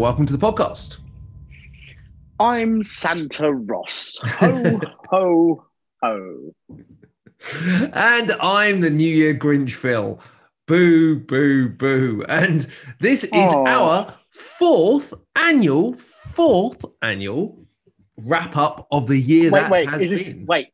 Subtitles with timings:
[0.00, 0.96] welcome to the podcast.
[2.38, 4.18] I'm Santa Ross.
[4.22, 4.80] Ho,
[5.10, 5.64] ho,
[6.02, 6.54] ho.
[7.92, 10.18] And I'm the New Year Grinch Phil.
[10.66, 12.24] Boo, boo, boo.
[12.30, 12.66] And
[12.98, 13.66] this is Aw.
[13.66, 17.66] our fourth annual, fourth annual
[18.24, 20.46] wrap up of the year Wait, that wait, has is this, been.
[20.46, 20.68] wait.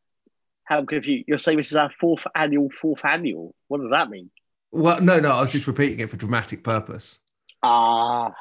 [0.63, 1.25] How confused.
[1.27, 3.53] You're saying this is our fourth annual, fourth annual.
[3.67, 4.31] What does that mean?
[4.71, 7.19] Well, no, no, I was just repeating it for dramatic purpose.
[7.63, 8.33] Ah.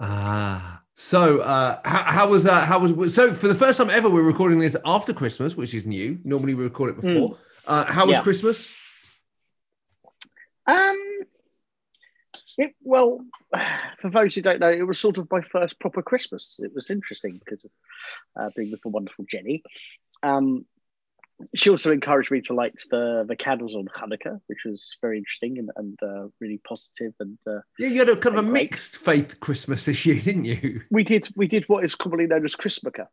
[0.00, 4.08] Ah, so uh, how, how was uh, how was so for the first time ever
[4.08, 6.18] we're recording this after Christmas, which is new.
[6.24, 7.38] Normally we record it before.
[7.66, 8.14] Uh, how was.
[8.14, 8.22] Yeah.
[8.22, 8.72] Christmas?
[10.66, 10.98] Um,
[12.58, 13.20] it, well,
[14.00, 16.58] for those who don't know, it was sort of my first proper Christmas.
[16.62, 17.70] It was interesting because of
[18.36, 19.62] uh, being with the wonderful Jenny.
[20.22, 20.64] Um,
[21.54, 25.58] she also encouraged me to light the the candles on Hanukkah, which was very interesting
[25.58, 27.12] and, and uh, really positive.
[27.20, 28.64] And uh, Yeah, you had a kind of a Great.
[28.64, 30.82] mixed faith Christmas this year, didn't you?
[30.90, 33.06] we did we did what is commonly known as Christmaka.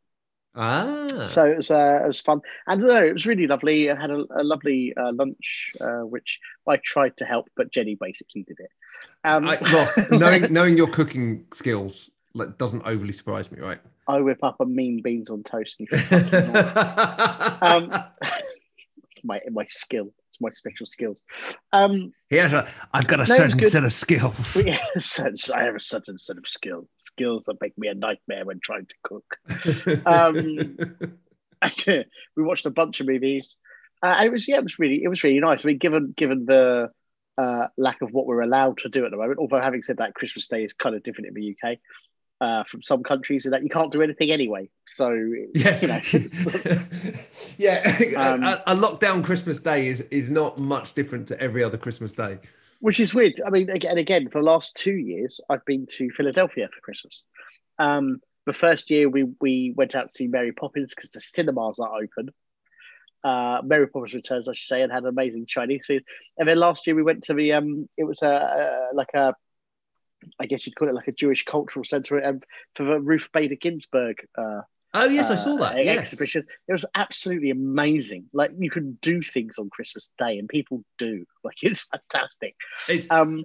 [0.56, 3.90] Ah, So it was uh, it was fun, and no, it was really lovely.
[3.90, 7.98] I had a, a lovely uh, lunch, uh, which I tried to help, but Jenny
[8.00, 8.70] basically did it.
[9.24, 13.80] Um, I, Ross, knowing knowing your cooking skills like doesn't overly surprise me, right?
[14.08, 15.76] I whip up a mean beans on toast.
[15.80, 18.04] And you think, "Fucking hell." um,
[19.24, 20.14] my my skill.
[20.30, 21.24] It's my special skills.
[21.72, 24.58] Um, he has a, I've got a No, certain set of skills.
[24.66, 26.88] I have a certain set of skills.
[26.96, 29.38] Skills that make me a nightmare when trying to cook.
[30.08, 30.76] Um,
[32.36, 33.58] we watched a bunch of movies.
[34.02, 35.64] Uh, it was yeah, it was really it was really nice.
[35.64, 36.90] I mean, given given the
[37.38, 40.16] uh, lack of what we're allowed to do at the moment, although having said that,
[40.16, 41.78] Christmas Day is kind of different in the UK
[42.44, 44.70] uh, from some countries that you can't do anything anyway.
[44.86, 45.10] So
[45.56, 46.02] yeah, you know,
[47.58, 48.00] yeah.
[48.24, 52.14] Um, a, a lockdown Christmas day is is not much different to every other Christmas
[52.14, 52.38] day.
[52.82, 53.42] which is weird.
[53.46, 57.24] I mean, again, again, for the last two years, I've been to Philadelphia for Christmas.
[57.80, 61.80] Um, the first year we we went out to see Mary Poppins because the cinemas
[61.80, 62.34] are open.
[63.24, 66.04] Uh, Mary Poppins Returns, I should say, and had an amazing Chinese food.
[66.38, 69.34] And then last year we went to the um, it was a, a like a,
[70.40, 72.42] I guess you'd call it like a Jewish cultural center um,
[72.76, 74.62] for the Ruth Bader Ginsburg uh,
[74.96, 75.84] Oh yes, I uh, saw that.
[75.84, 75.98] Yes.
[76.00, 76.46] exhibition.
[76.68, 78.26] It was absolutely amazing.
[78.32, 81.26] Like you can do things on Christmas Day, and people do.
[81.44, 82.56] Like it's fantastic.
[82.88, 83.44] It's Um,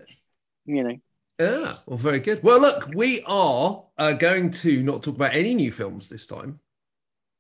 [0.67, 0.97] you know,
[1.41, 2.45] Yeah, well, very good.
[2.45, 6.61] Well, look, we are uh, going to not talk about any new films this time,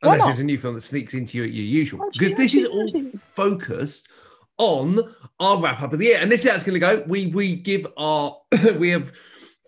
[0.00, 0.26] Why unless not?
[0.26, 2.90] there's a new film that sneaks into you at your usual, because this is all
[3.20, 4.08] focused
[4.58, 4.98] on
[5.40, 7.04] our wrap up of the year, and this is how it's going to go.
[7.06, 8.36] We we give our
[8.78, 9.12] we have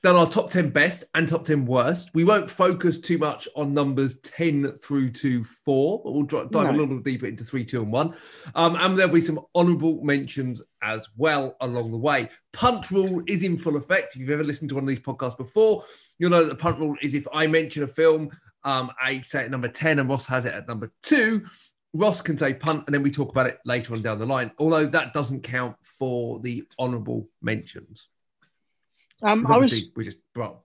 [0.03, 2.11] done our top ten best and top ten worst.
[2.15, 6.73] We won't focus too much on numbers ten through to four, but we'll dive a
[6.73, 6.79] No.
[6.79, 8.15] little deeper into three, two, and one.
[8.55, 12.31] Um, and there'll be some honourable mentions as well along the way.
[12.53, 14.15] Punt rule is in full effect.
[14.15, 15.85] If you've ever listened to one of these podcasts before,
[16.19, 18.31] you'll know that the punt rule is if I mention a film,
[18.65, 21.45] um, I say at number 10 and Ross has it at number two,
[21.93, 24.53] Ross can say punt and then we talk about it later on down the line.
[24.59, 28.09] Although that doesn't count for the honourable mentions.
[29.23, 30.19] um, I was, we're just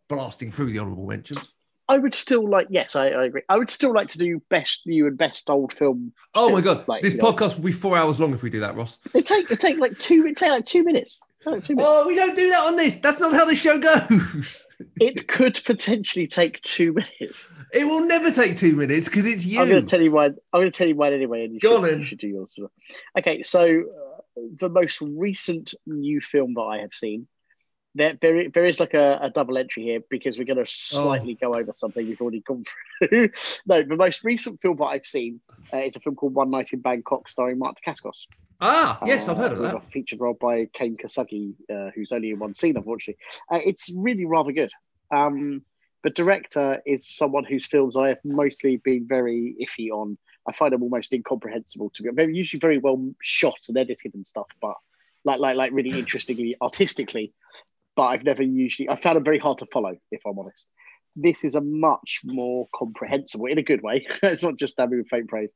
[0.08, 1.54] blasting through the honourable mentions.
[1.88, 2.68] I would still like.
[2.70, 3.44] Yes, I, I agree.
[3.48, 6.14] I would still like to do best new and best old film.
[6.34, 6.88] Oh my God.
[6.88, 7.32] like, this you know.
[7.32, 9.00] podcast will be four hours long if we do that, Ross.
[9.14, 10.26] It take it take like two.
[10.26, 11.20] It take like two minutes.
[11.48, 11.86] It take like.
[11.88, 12.98] Oh, we don't do that on this.
[12.98, 14.68] That's not how the show goes.
[15.00, 17.50] It could potentially take two minutes.
[17.72, 19.62] It will never take two minutes because it's you.
[19.62, 20.36] I'm going to tell you mine.
[20.52, 22.28] I'm going to tell you mine anyway, and you, Go should, on you should do
[22.28, 22.58] yours.
[23.18, 27.28] Okay, so uh, the most recent new film that I have seen,
[27.96, 31.38] there there, there is like a, a double entry here because we're going to slightly
[31.42, 31.50] Oh.
[31.52, 32.64] go over something we've already gone
[33.00, 33.30] through.
[33.66, 35.40] no, the most recent film that I've seen
[35.74, 38.28] uh, is a film called One Night in Bangkok, starring Mark Dacascos.
[38.62, 39.76] ah, yes, I've heard of that.
[39.76, 43.18] A featured role by Kane Kosugi, uh, who's only in one scene, unfortunately.
[43.52, 44.72] Uh, it's really rather good.
[45.12, 45.62] Um,
[46.04, 50.18] the director is someone whose films I have mostly been very iffy on.
[50.48, 52.12] I find them almost incomprehensible to me.
[52.14, 54.76] They're usually very well shot and edited and stuff, but
[55.24, 57.34] like like like really interestingly artistically.
[57.96, 60.68] But I've never usually I found them very hard to follow, if I'm honest.
[61.16, 64.06] This is a much more comprehensible, in a good way.
[64.24, 65.54] it's not just that with faint praise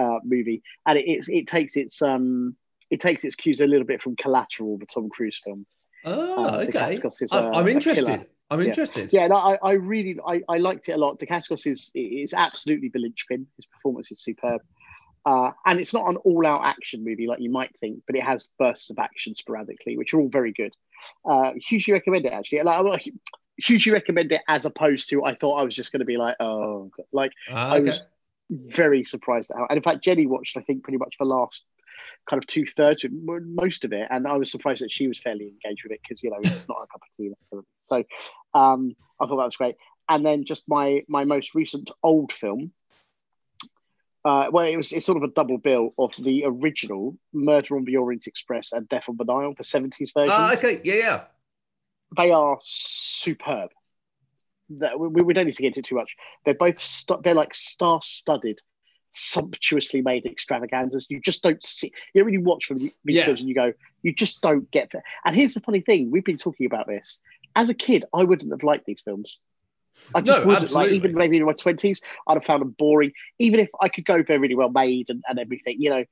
[0.00, 2.56] uh, movie, and it, it's, it takes its um
[2.90, 5.66] it takes its cues a little bit from Collateral, the Tom Cruise film.
[6.04, 6.90] Oh, Uh, okay.
[6.92, 8.26] Is a- I'm interested.
[8.50, 8.66] I'm Yeah.
[8.66, 9.12] interested.
[9.12, 11.18] Yeah, no, I, I really I, I liked it a lot.
[11.18, 13.46] Dacascos is is absolutely the linchpin.
[13.56, 14.60] His performance is superb.
[15.24, 18.48] Uh, and it's not an all-out action movie like you might think, but it has
[18.58, 20.74] bursts of action sporadically, which are all very good.
[21.28, 22.62] Uh, hugely recommend it actually.
[22.62, 23.12] Like, I
[23.58, 26.36] hugely recommend it as opposed to I thought I was just going to be like,
[26.40, 27.06] oh, God.
[27.12, 28.02] like Ah, I was
[28.50, 29.66] very surprised at how.
[29.68, 31.64] And in fact, Jenny watched I think pretty much the last
[32.28, 35.18] kind of two thirds, of most of it, and I was surprised that she was
[35.18, 37.66] fairly engaged with it because you know it's not a cup of tea necessarily.
[37.80, 38.04] So
[38.54, 39.76] um, I thought that was great.
[40.08, 42.72] And then just my my most recent old film.
[44.24, 47.84] Uh, well, it was it's sort of a double bill of the original Murder on
[47.84, 50.32] the Orient Express and Death on the Nile, the seventies version.
[50.32, 51.20] Ah, okay, yeah, yeah.
[52.16, 53.70] They are superb.
[54.78, 56.14] That we, we don't need to get into too much.
[56.44, 58.60] They're both st- they're like star studded
[59.10, 61.06] sumptuously made extravaganzas.
[61.10, 61.92] You just don't see.
[62.14, 63.24] You don't really watch from these Yeah.
[63.26, 63.72] films and you go,
[64.02, 65.02] you just don't get that.
[65.24, 67.18] And here's the funny thing: we've been talking about this.
[67.54, 69.38] As a kid, I wouldn't have liked these films.
[70.14, 70.72] I just No, wouldn't.
[70.72, 73.12] Like even maybe in my twenties, I'd have found them boring.
[73.38, 75.76] Even if I could go, they're really well made and, and everything.
[75.78, 76.04] You know,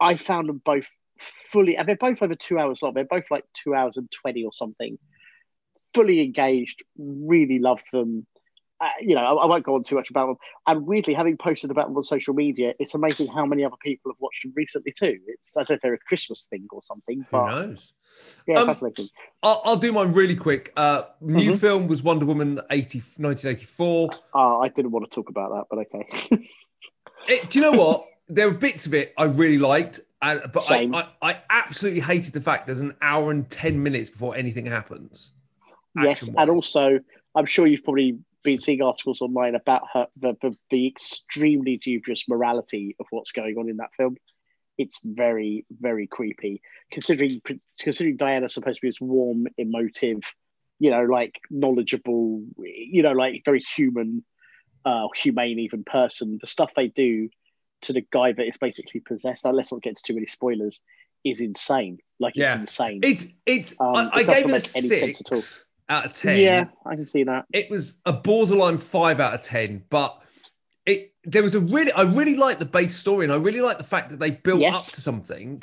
[0.00, 0.86] I found them both
[1.18, 2.94] fully, and they're both over two hours long.
[2.94, 4.98] They're both like two hours and twenty or something.
[5.94, 6.82] Fully engaged.
[6.98, 8.26] Really loved them.
[8.78, 10.36] Uh, you know, I, I won't go on too much about them.
[10.66, 14.12] And weirdly, having posted about them on social media, it's amazing how many other people
[14.12, 15.18] have watched them recently too.
[15.28, 17.94] It's I don't know if they're a Christmas thing or something, Who knows?
[18.46, 19.08] yeah, Um, fascinating.
[19.42, 20.72] I'll, I'll do mine really quick.
[20.76, 21.58] Uh, new Mhm.
[21.58, 24.10] film was Wonder Woman 80, 1984.
[24.34, 26.46] Uh, I didn't want to talk about that, but okay.
[27.28, 28.06] It, do you know what?
[28.28, 32.32] there were bits of it I really liked, and, but I, I, I absolutely hated
[32.32, 35.32] the fact there's an hour and 10 minutes before anything happens.
[36.02, 37.00] yes, and also
[37.34, 42.24] I'm sure you've probably been seeing articles online about her the, the the extremely dubious
[42.28, 44.16] morality of what's going on in that film.
[44.78, 46.62] It's very very creepy,
[46.92, 47.40] considering
[47.78, 50.20] considering Diana's supposed to be this warm, emotive,
[50.78, 52.42] you know, like knowledgeable,
[52.94, 54.24] you know, like very human,
[54.84, 56.38] uh, humane even person.
[56.40, 57.28] The stuff they do
[57.82, 59.44] to the guy that is basically possessed.
[59.44, 60.82] uh, Let's not get into too many spoilers.
[61.24, 61.98] Is insane.
[62.20, 62.60] Like it's Yeah.
[62.60, 63.00] insane.
[63.02, 65.40] It's, it's, Um, I, it I doesn't gave it a make any sense at all.
[65.40, 66.38] six out of 10.
[66.38, 67.46] yeah, I can see that.
[67.52, 70.20] it was a borderline five out of ten, but
[70.84, 73.78] it there was a really I really like the base story and I really like
[73.78, 74.88] the fact that they built Yes.
[74.88, 75.62] up to something.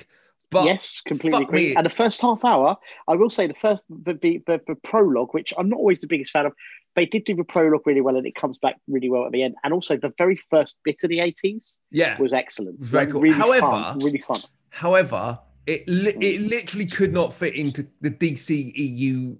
[0.49, 1.75] But yes, completely agree.
[1.75, 2.77] And the first half hour,
[3.07, 6.07] I will say the first the, the, the, the prologue, which I'm not always the
[6.07, 6.53] biggest fan of,
[6.95, 9.41] they did do the prologue really well, and it comes back really well at the
[9.41, 9.55] end.
[9.63, 12.79] And also the very first bit of the 80s yeah, was excellent.
[12.79, 13.19] was very cool.
[13.19, 14.41] Really However- fun, really fun.
[14.69, 16.49] however, it li- it mm.
[16.49, 19.37] literally could not fit into the DCEU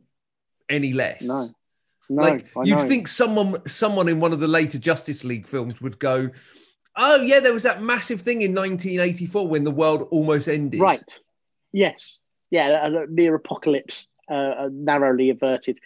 [0.69, 1.21] any less.
[1.21, 1.49] No,
[2.09, 2.87] no, like I you'd know.
[2.87, 6.29] think someone someone in one of the later Justice League films would go,
[6.95, 11.19] "Oh yeah, there was that massive thing in 1984 when the world almost ended." right.
[11.71, 12.19] Yes,
[12.51, 15.79] yeah, a, a near apocalypse, uh, uh, narrowly averted.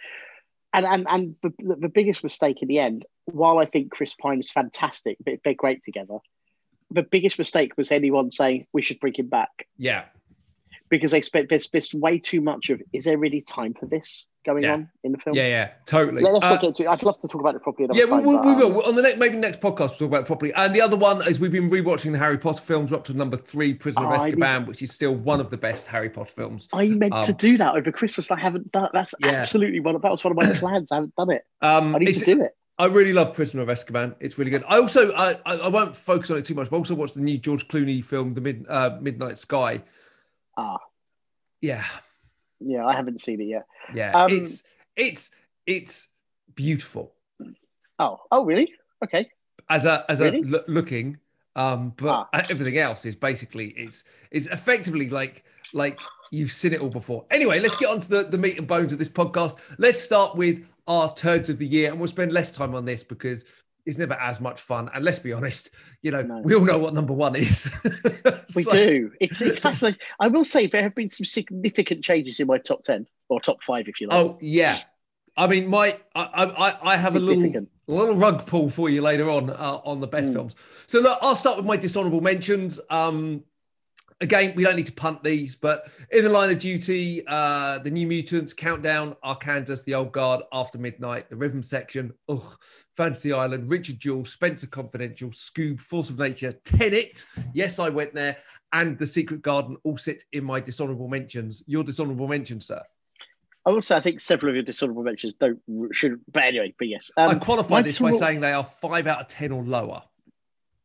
[0.74, 4.40] And and and the, the biggest mistake in the end, while I think Chris Pine
[4.40, 6.18] is fantastic, they- they're great together.
[6.90, 9.66] The biggest mistake was anyone saying we should bring him back.
[9.78, 10.04] Yeah.
[10.90, 14.26] Because they spent there's, there's way too much of is there really time for this
[14.44, 14.74] going Yeah.
[14.74, 15.36] on in the film?
[15.36, 16.22] Yeah, yeah, totally.
[16.22, 16.88] Let, us Uh, not get to it.
[16.88, 17.88] I'd love to talk about it properly.
[17.92, 18.82] Yeah, we, time, we, but, we um, will.
[18.82, 20.54] On the next, maybe next podcast, we'll talk about it properly.
[20.54, 22.90] And the other one is we've been rewatching the Harry Potter films.
[22.90, 25.58] We're up to number three, Prisoner of Oh, Azkaban, which is still one of the
[25.58, 26.68] best Harry Potter films.
[26.72, 28.30] I meant to um, do that over Christmas.
[28.30, 28.88] I haven't done.
[28.92, 29.30] That's Yeah.
[29.32, 29.94] absolutely one.
[29.96, 30.88] Of, that was one of my plans.
[30.90, 31.44] I haven't done it.
[31.60, 32.54] Um, I need to do it.
[32.80, 34.14] I really love Prisoner of Azkaban.
[34.20, 34.62] It's really good.
[34.68, 37.16] I also, I, I, I won't focus on it too much, but I also watched
[37.16, 39.82] the new George Clooney film, The Mid, uh, Midnight Sky.
[40.58, 40.78] Ah,
[41.60, 41.84] Yeah,
[42.60, 43.66] yeah, I haven't seen it yet.
[43.94, 44.10] yeah.
[44.12, 44.62] Um, it's,
[44.96, 45.30] it's,
[45.66, 46.08] it's
[46.54, 47.14] beautiful
[48.00, 48.72] Oh, oh, really?
[49.04, 49.30] Okay.
[49.70, 50.40] as a, as Really?
[50.42, 51.18] a looking.
[51.56, 52.42] Um, but Ah.
[52.50, 55.98] everything else is basically it's it's effectively like like
[56.30, 57.24] you've seen it all before.
[57.30, 59.56] Anyway, let's get on to the, the meat and bones of this podcast.
[59.78, 63.02] Let's start with our turds of the year, and we'll spend less time on this
[63.02, 63.44] because
[63.88, 64.90] it's never as much fun.
[64.94, 65.70] And let's be honest,
[66.02, 66.40] you know, No.
[66.42, 67.70] we all know what number one is.
[68.54, 69.12] We So- do.
[69.20, 70.00] It's it's fascinating.
[70.20, 73.62] I will say there have been some significant changes in my top ten or top
[73.62, 74.18] five, if you like.
[74.18, 74.78] Oh yeah,
[75.36, 76.22] I mean, my I
[76.66, 80.00] I, I have a little a little rug pull for you later on uh, on
[80.00, 80.34] the best Mm.
[80.34, 80.56] films.
[80.86, 82.78] So look, I'll start with my dishonorable mentions.
[82.90, 83.44] Um,
[84.20, 87.90] again, we don't need to punt these, but in the line of duty, uh, the
[87.90, 92.58] New Mutants, Countdown, Arkansas, The Old Guard, After Midnight, The Rhythm Section, ugh,
[92.96, 97.24] Fantasy Island, Richard Jewell, Spencer Confidential, Scoob, Force of Nature, Tenet.
[97.54, 98.36] Yes, I went there,
[98.72, 101.62] and The Secret Garden all sit in my dishonorable mentions.
[101.66, 102.82] Your dishonorable mentions, sir.
[103.66, 105.60] I say I think several of your dishonorable mentions don't
[105.92, 106.20] should.
[106.32, 107.10] But anyway, but yes.
[107.18, 110.02] I Um, qualify this by saying they are five out of ten or lower.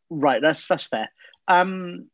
[0.10, 1.10] Right, that's that's fair.
[1.48, 2.10] Um,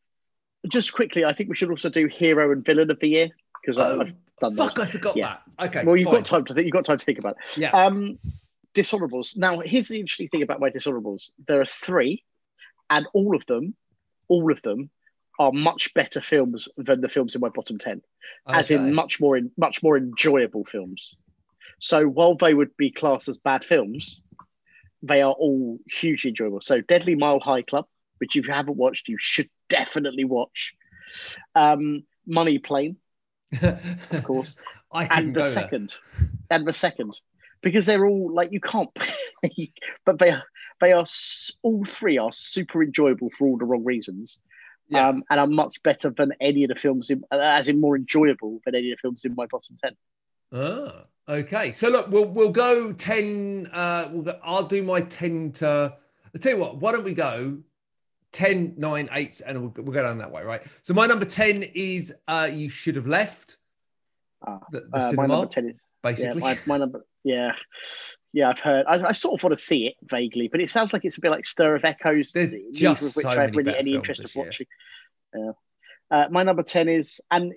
[0.68, 3.28] just quickly, I think we should also do hero and villain of the year
[3.60, 4.74] because Oh, I've done fuck!
[4.74, 4.86] those.
[4.86, 5.36] I forgot Yeah.
[5.58, 5.66] that.
[5.68, 6.16] Okay, well, you've fine.
[6.16, 6.66] got time to think.
[6.66, 7.58] You've got time to think about it.
[7.58, 7.70] Yeah.
[7.70, 8.18] Um,
[8.74, 9.36] dishonorables.
[9.36, 11.30] Now, here's the interesting thing about my dishonorables.
[11.46, 12.24] There are three,
[12.88, 13.74] and all of them,
[14.28, 14.90] all of them,
[15.38, 18.02] are much better films than the films in my bottom ten.
[18.46, 21.14] As in, much more in much more enjoyable films.
[21.78, 24.20] So while they would be classed as bad films,
[25.02, 26.60] they are all hugely enjoyable.
[26.60, 27.86] So Deadly Mile High Club,
[28.18, 30.74] which if you haven't watched, you should definitely watch.
[31.54, 32.96] Um, Money Plane,
[33.62, 34.56] of course,
[34.92, 35.52] I can and the go there.
[35.52, 35.94] second,
[36.50, 37.18] and the second,
[37.62, 38.90] because they're all like you can't,
[40.04, 40.44] but they are
[40.80, 41.06] they are
[41.62, 44.42] all three are super enjoyable for all the wrong reasons.
[44.88, 45.08] Yeah.
[45.08, 48.60] Um, and are much better than any of the films, in, as in more enjoyable
[48.64, 49.96] than any of the films in my bottom ten.
[50.52, 51.70] Ah, okay.
[51.70, 53.68] So look, we'll we'll go ten.
[53.72, 55.96] Uh, we'll go, I'll do my ten to.
[56.34, 56.78] I'll tell you what.
[56.78, 57.58] Why don't we go
[58.32, 60.62] 10, 9, 8, and we'll, we'll go down that way, right?
[60.82, 63.56] So my number ten is uh, you should have left
[64.46, 66.40] Ah, the, the Uh, my cinema, number ten is yeah, basically.
[66.40, 67.52] my, my number yeah,
[68.32, 68.48] yeah.
[68.48, 68.86] I've heard.
[68.88, 71.20] I, I sort of want to see it vaguely, but it sounds like it's a
[71.20, 72.32] bit like Stir of Echoes.
[72.32, 74.66] There's neither just of which so I have really any interest of watching.
[75.36, 75.52] Yeah.
[76.10, 77.52] Uh, my number ten is, and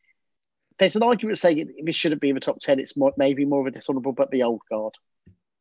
[0.78, 2.78] there's an argument saying it, this shouldn't be in the top ten.
[2.78, 4.94] It's more, maybe more of a dishonourable, but the old guard.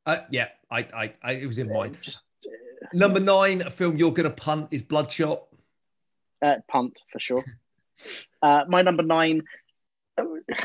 [0.06, 1.98] uh, yeah, I, I, I, it was in mine.
[2.02, 2.22] Just
[2.94, 5.44] Number nine, a film you're going to punt is Bloodshot.
[6.42, 7.44] uh, punt for sure.
[8.42, 9.44] uh, my number nine,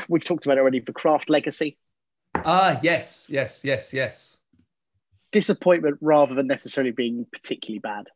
[0.07, 0.79] we've talked about it already.
[0.79, 1.77] The Craft Legacy.
[2.35, 4.37] Ah, yes, yes, yes, yes.
[5.31, 8.07] Disappointment rather than necessarily being particularly bad.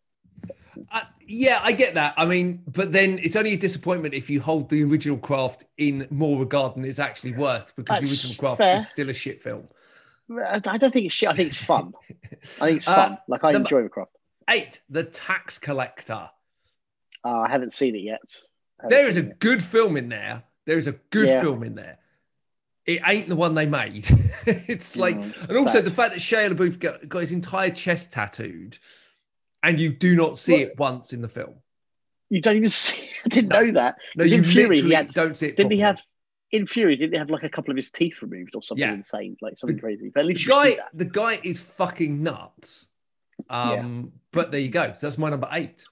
[0.91, 2.13] Uh, yeah, I get that.
[2.17, 6.07] I mean, but then it's only a disappointment if you hold the original craft in
[6.09, 8.75] more regard than it's actually worth, because the original craft fair.
[8.75, 9.67] is still a shit film.
[10.29, 11.29] I don't think it's shit.
[11.29, 11.93] I think it's fun.
[12.61, 13.17] I think it's Uh, fun.
[13.27, 14.09] like I enjoy the crop.
[14.49, 16.29] Eight, The Tax Collector.
[17.23, 18.21] Uh, I haven't seen it yet.
[18.87, 19.39] There is a it.
[19.39, 20.43] good film in there.
[20.65, 21.41] There is a good Yeah.
[21.41, 21.99] film in there.
[22.85, 24.05] It ain't the one they made.
[24.45, 25.85] it's like, Mm, it's and also sad.
[25.85, 28.77] the fact that Shia LaBeouf got, got his entire chest tattooed,
[29.63, 30.61] and you do not see What?
[30.61, 31.55] it once in the film.
[32.29, 33.09] you don't even see.
[33.25, 33.61] I didn't No.
[33.61, 33.95] know that.
[34.15, 35.57] No, you in Fury, he had- don't see it.
[35.57, 36.01] Didn't he have
[36.55, 36.95] in Fury?
[36.95, 38.93] Didn't he have like a couple of his teeth removed or something Yeah.
[38.93, 40.09] insane, like something The- crazy?
[40.13, 40.77] But at the least see guy?
[40.93, 42.87] The guy is fucking nuts.
[43.49, 44.93] Um, but there you go.
[44.97, 45.83] So that's my number eight.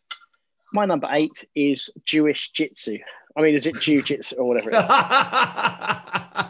[0.74, 2.98] My number eight is Jewish Jitsu.
[3.36, 4.72] I mean, is it Jew Jitsu or whatever?
[4.72, 4.86] It is?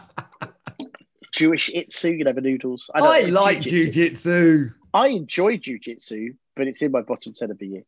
[1.32, 2.88] Jewish Itsu, you know, the noodles.
[2.94, 4.68] I, don't know, like jiu-jitsu.
[4.70, 4.74] jujitsu.
[4.94, 7.82] I enjoy jujitsu, but it's in my bottom ten of the year.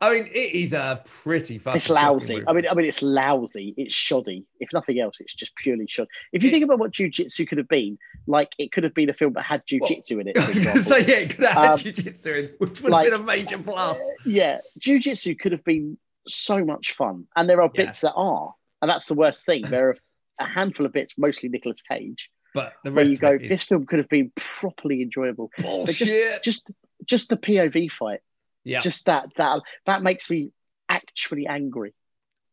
[0.00, 1.76] I mean, it is a pretty fucking.
[1.78, 2.42] It's lousy.
[2.46, 3.72] I mean, I mean, it's lousy.
[3.78, 4.44] It's shoddy.
[4.60, 6.10] If nothing else, it's just purely shoddy.
[6.32, 9.08] If you It- think about what jujitsu could have been, like it could have been
[9.08, 10.36] a film that had jujitsu in it.
[10.38, 10.82] I For was going to example.
[10.82, 13.24] say, yeah, it could have had Um, jiu-jitsu in, which would like- have been a
[13.24, 13.98] major plus.
[14.26, 15.96] yeah, jujitsu could have been
[16.28, 17.84] so much fun, and there are Yeah.
[17.86, 19.62] bits that are, and that's the worst thing.
[19.62, 19.96] There are
[20.40, 23.98] a handful of bits, mostly Nicolas Cage, But the where you go, this film could
[24.00, 25.50] have been properly enjoyable.
[25.56, 25.96] Bullshit.
[25.96, 26.70] just, just,
[27.04, 28.20] just the POV fight,
[28.66, 28.80] yeah.
[28.80, 30.50] just that, that, that makes me
[30.88, 31.94] actually angry.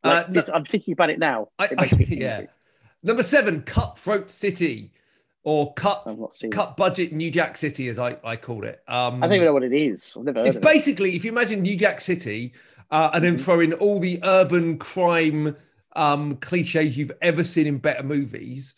[0.04, 1.50] Uh, no- I'm thinking about it now.
[1.60, 2.34] I- It me yeah.
[2.38, 2.48] angry.
[3.04, 4.92] Number seven, Cutthroat City,
[5.44, 6.50] or Cut I've not seen.
[6.52, 6.54] it.
[6.54, 8.82] Cut Budget New Jack City, as I, I called it.
[8.88, 10.14] Um, I don't even know what it is.
[10.18, 10.66] I've never heard it's of it.
[10.66, 12.54] basically if you imagine New Jack City,
[12.92, 13.42] uh, and then Mhm.
[13.42, 15.56] throw in all the urban crime
[15.96, 18.76] um, cliches you've ever seen in better movies,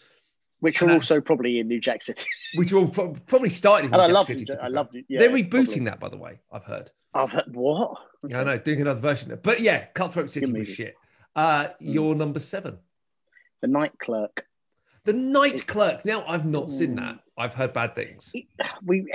[0.59, 2.25] Which are I- also probably in New Jack City.
[2.55, 4.39] which will pro- probably started in and New I Jack love City.
[4.39, 4.61] New to Jack.
[4.63, 4.89] I love.
[5.07, 5.79] Yeah, They're rebooting probably.
[5.85, 6.39] that, by the way.
[6.51, 6.91] I've heard.
[7.15, 7.97] I've heard, what?
[8.27, 9.39] Yeah, I know, doing another version.
[9.41, 10.67] But yeah, Cutthroat City was.
[10.67, 10.95] Shit.
[11.35, 12.77] Uh, Your number seven.
[13.61, 14.45] The Night Clerk.
[15.05, 16.05] The Night It's- Clerk.
[16.05, 16.97] Now, I've not seen Mm.
[16.97, 17.19] that.
[17.37, 18.31] I've heard bad things.
[18.33, 18.45] It-
[18.83, 19.11] we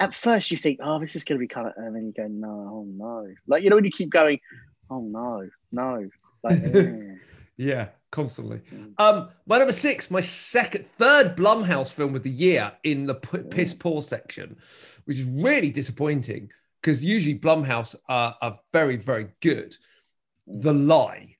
[0.00, 2.12] at first you think, oh, this is going to be kind of, and then you
[2.12, 4.40] go, no, oh no, like you know when you keep going,
[4.90, 6.08] oh no, no,
[6.42, 7.14] like eh.
[7.56, 8.62] Yeah, constantly.
[8.72, 8.94] Mm.
[8.98, 13.38] Um, my number six, my second, third Blumhouse film of the year in the p-
[13.38, 14.56] piss poor section,
[15.04, 16.50] which is really disappointing
[16.82, 19.74] because usually Blumhouse are, are very, very good.
[20.46, 21.36] The Lie.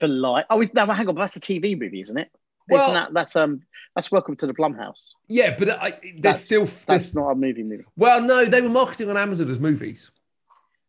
[0.00, 0.44] the Lie.
[0.50, 2.30] Oh, is, hang on, but that's a TV movie, isn't it?
[2.68, 3.62] Well- Isn't that that's um
[3.96, 5.00] that's Welcome to the Blumhouse.
[5.28, 7.84] Yeah, but I, there's That's- still That's not a movie movie.
[7.96, 10.10] well, no, they were marketing on Amazon as movies.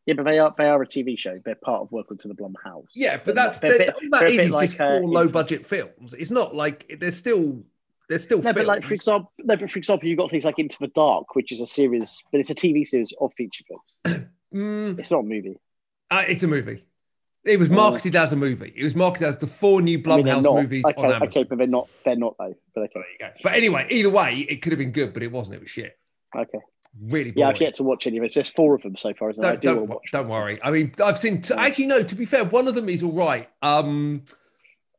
[0.06, 1.40] Yeah, but they are they are a TV show.
[1.44, 2.86] They're part of Welcome to the Blumhouse.
[2.96, 4.70] Yeah, but They're that's they're a that, bit- all they're that is bit is like,
[4.70, 6.14] just uh, four low budget films.
[6.16, 7.64] It's not like they're still
[8.12, 8.56] there's still No, films.
[8.58, 11.34] but like for example, no, but for example, you've got things like Into the Dark,
[11.36, 14.26] which is a series, but it's a TV series of feature films.
[14.54, 15.56] Mm, It's not a movie.
[16.12, 16.84] uh, it's a movie.
[17.46, 17.74] It was Oh.
[17.74, 18.74] marketed as a movie.
[18.76, 21.28] It was marketed as the four new I mean, they're Blumhouse movies okay, on Amazon.
[21.30, 21.88] okay, but they're not.
[22.04, 22.54] They're not though.
[22.76, 23.40] But okay, There you go.
[23.44, 25.56] But anyway, either way, it could have been good, but it wasn't.
[25.56, 25.98] It was shit.
[26.38, 26.60] okay.
[27.02, 27.38] Really boring.
[27.38, 27.48] Yeah.
[27.48, 28.34] I've yet to watch any of it.
[28.34, 29.44] There's four of them so far, isn't?
[29.46, 30.04] I do don't, watch.
[30.12, 30.60] don't worry.
[30.62, 31.42] I mean, I've seen.
[31.42, 32.04] T- actually, no.
[32.04, 33.50] To be fair, one of them is all right.
[33.62, 34.26] Um,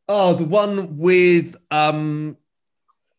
[0.09, 2.39] oh, the one with um,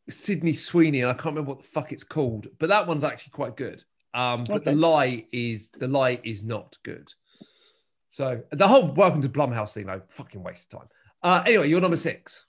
[0.09, 3.31] Sydney Sweeney, and I can't remember what the fuck it's called, but that one's actually
[3.31, 3.83] quite good.
[4.13, 4.79] Um, but the Okay.
[4.79, 7.11] lie is the lie is not good.
[8.09, 10.89] So the whole welcome to Blumhouse thing, though, fucking waste of time.
[11.23, 12.45] Uh, anyway, you're number six.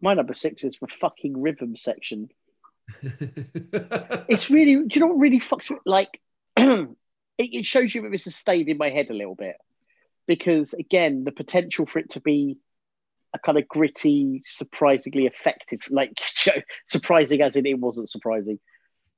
[0.00, 2.28] My number six is the fucking rhythm section.
[4.28, 4.76] It's really.
[4.76, 6.20] Do you know what really fucks with like?
[6.56, 6.88] it,
[7.38, 9.56] it shows you that this has stayed in my head a little bit.
[10.26, 12.58] because again, the potential for it to be
[13.32, 16.12] a kind of gritty, surprisingly effective, like
[16.86, 18.58] surprising as in it wasn't surprising,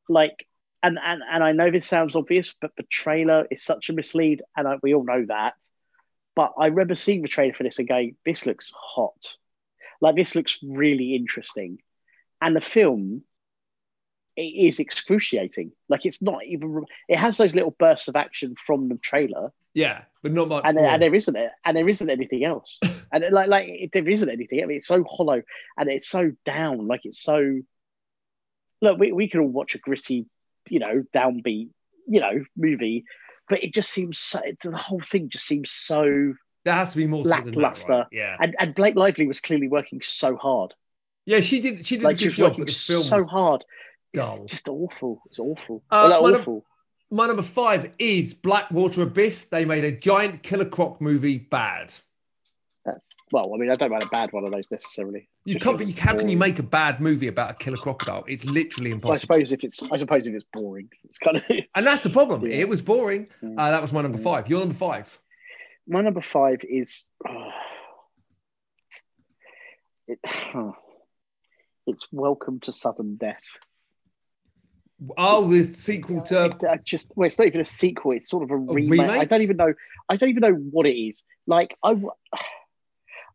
[0.09, 0.47] like.
[0.85, 4.43] And, and and I know this sounds obvious, but the trailer is such a mislead,
[4.57, 5.55] and I, we all know that.
[6.35, 9.37] But I remember seeing the trailer for this and going, "This looks hot,
[10.01, 11.79] like this looks really interesting,"
[12.41, 13.23] and the film
[14.37, 15.73] it is excruciating.
[15.89, 16.85] Like it's not even.
[17.09, 20.65] It has those little bursts of action from the trailer, Yeah, but not much.
[20.67, 22.79] and, there, and there isn't it, and there isn't anything else,
[23.13, 24.63] and like like it, there isn't anything.
[24.63, 25.43] I mean, it's so hollow
[25.79, 26.87] and it's so down.
[26.87, 27.61] Like it's so.
[28.81, 30.27] Look, we we can all watch a gritty,
[30.69, 31.69] you know, downbeat,
[32.09, 33.05] you know, movie,
[33.49, 34.41] but it just seems so.
[34.63, 36.35] The whole thing just seems so.
[36.65, 37.93] there has to be more that, lackluster.
[37.93, 38.07] right?
[38.13, 40.75] Yeah, And and Blake Lively was clearly working so hard.
[41.27, 41.41] yeah.
[41.41, 41.87] She did.
[41.87, 43.03] She did Like a good job, but the film.
[43.03, 43.65] so was- hard.
[44.13, 44.43] dull.
[44.43, 45.23] It's just awful.
[45.27, 45.83] It's awful.
[45.91, 46.65] Uh, Well, awful.
[47.13, 49.45] My number five is Blackwater Abyss.
[49.45, 51.93] They made a giant killer croc movie bad.
[52.87, 53.53] That's well.
[53.55, 55.29] I mean, I don't mind a bad one of those necessarily.
[55.45, 55.77] You can't.
[55.77, 58.25] But you, how can you make a bad movie about a killer crocodile?
[58.27, 59.15] It's literally impossible.
[59.15, 61.43] I suppose if it's, I suppose if it's boring, it's kind of.
[61.75, 62.47] And that's the problem.
[62.47, 62.57] Yeah.
[62.57, 63.29] It was boring.
[63.43, 63.57] Mm.
[63.59, 64.49] Uh, that was my number five.
[64.49, 65.19] Your number five.
[65.87, 67.05] My number five is.
[67.29, 67.51] oh,
[70.09, 70.19] it,
[71.87, 73.43] it's Welcome to Sudden Death.
[75.17, 78.13] Oh, the sequel to uh, just well, it's not even a sequel.
[78.13, 78.91] It's sort of a, remake.
[78.91, 79.21] remake?
[79.21, 79.75] I don't even know.
[80.09, 81.25] I don't even know what it is.
[81.47, 81.97] Like I,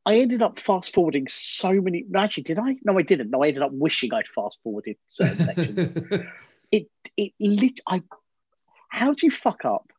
[0.06, 2.06] I ended up fast forwarding so many.
[2.16, 2.78] Actually, did I?
[2.84, 3.30] No, I didn't.
[3.30, 6.24] No, I ended up wishing I'd fast forwarded certain sections.
[6.72, 8.04] it it lit I
[8.90, 9.92] how do you fuck up?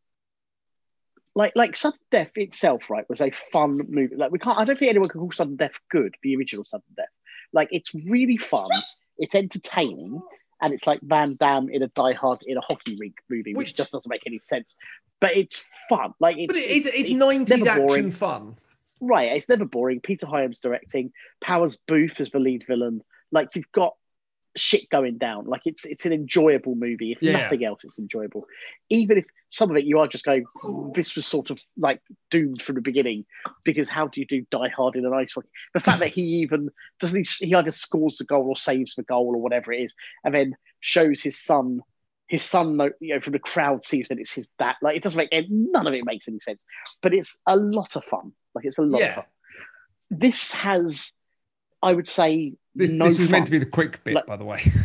[1.34, 4.16] Like like Sudden Death itself, right, was a fun movie.
[4.16, 6.94] Like we can't I don't think anyone can call Sudden Death good, the original Sudden
[6.96, 7.06] Death.
[7.52, 8.70] Like it's really fun,
[9.18, 10.20] it's entertaining,
[10.60, 13.68] and it's like Van Damme in a Die Hard in a hockey rink movie, which,
[13.68, 14.76] Which- just doesn't make any sense.
[15.20, 16.14] But it's fun.
[16.20, 18.10] Like it's it's, it's, never 90s action boring.
[18.12, 18.56] fun.
[19.00, 20.00] Right, it's never boring.
[20.00, 23.02] Peter Hyams directing, Powers Boothe as the lead villain.
[23.32, 23.94] Like you've got
[24.58, 25.46] shit going down.
[25.46, 27.12] Like it's it's an enjoyable movie.
[27.12, 27.32] If Yeah.
[27.32, 28.46] nothing else, it's enjoyable.
[28.90, 30.44] Even if some of it you are just going,
[30.94, 33.24] this was sort of like doomed from the beginning,
[33.64, 35.48] because how do you do Die Hard in an ice hockey?
[35.74, 39.02] The fact that he even doesn't he, he either scores the goal or saves the
[39.04, 39.94] goal or whatever it is,
[40.24, 41.80] and then shows his son.
[42.28, 44.74] His son, you know, from the crowd sees that it's his dad.
[44.82, 46.62] Like it doesn't make none of it makes any sense,
[47.00, 48.32] but it's a lot of fun.
[48.54, 49.24] Like it's a lot of fun.
[50.10, 51.12] This has,
[51.82, 54.36] I would say, This, no this was meant to be the quick bit, Like- by
[54.36, 54.62] the way.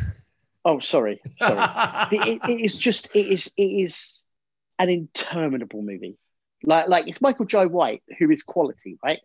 [0.66, 1.60] Oh, sorry, sorry.
[2.14, 4.24] it, it- is just it is it is
[4.80, 6.18] an interminable movie.
[6.64, 9.20] Like like it's Michael Jai White who is quality, right?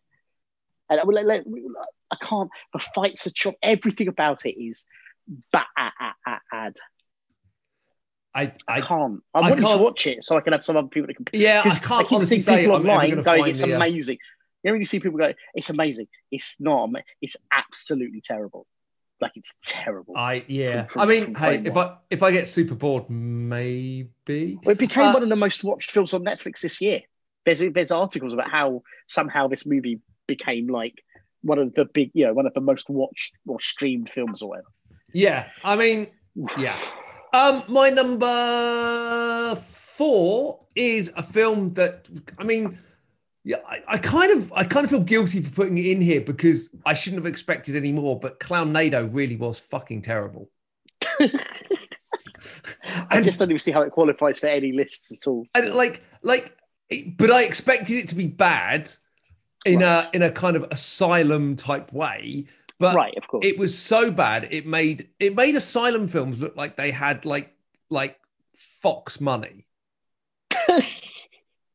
[0.91, 1.45] And I, will- let-
[2.11, 2.51] I can't.
[2.73, 3.55] The fights are chop.
[3.63, 4.85] Everything about it is
[5.53, 5.67] bad.
[5.77, 6.13] I,
[8.35, 9.21] I I, can't.
[9.33, 11.15] I, I want can't- to watch it so I can have some other people to
[11.15, 11.41] compare.
[11.41, 14.19] yeah, I can't I keep seeing people online going, "It's the, uh, amazing."
[14.63, 16.85] You know, when you see people go, "It's amazing," it's not.
[16.85, 18.67] ama- It's absolutely terrible.
[19.21, 20.15] Like it's terrible.
[20.17, 20.85] I yeah.
[20.87, 21.77] from- I mean, hey, if.
[21.77, 24.59] I if I get super bored, maybe.
[24.65, 27.03] Well, it became Uh, one of the most watched films on Netflix this year.
[27.45, 31.03] There's there's articles about how somehow this movie became like
[31.43, 34.51] one of the big, you know, one of the most watched or streamed films or
[34.51, 34.69] whatever.
[35.13, 36.09] Yeah, I mean,
[36.59, 36.77] yeah.
[37.33, 42.07] Um, my number four is a film that
[42.39, 42.79] I mean,
[43.49, 46.21] yeah, I, I kind of I kind of feel guilty for putting it in here
[46.21, 50.51] because I shouldn't have expected any more, but Clownado really was fucking terrible.
[53.11, 55.47] I just don't even see how it qualifies for any lists at all.
[55.55, 56.55] and like like
[57.17, 58.91] but i expected it to be bad
[59.65, 62.47] in a in a kind of asylum type way
[62.79, 63.45] but right, of course.
[63.47, 67.55] it was so bad it made it made asylum films look like they had like
[67.89, 68.19] like
[68.55, 69.65] fox money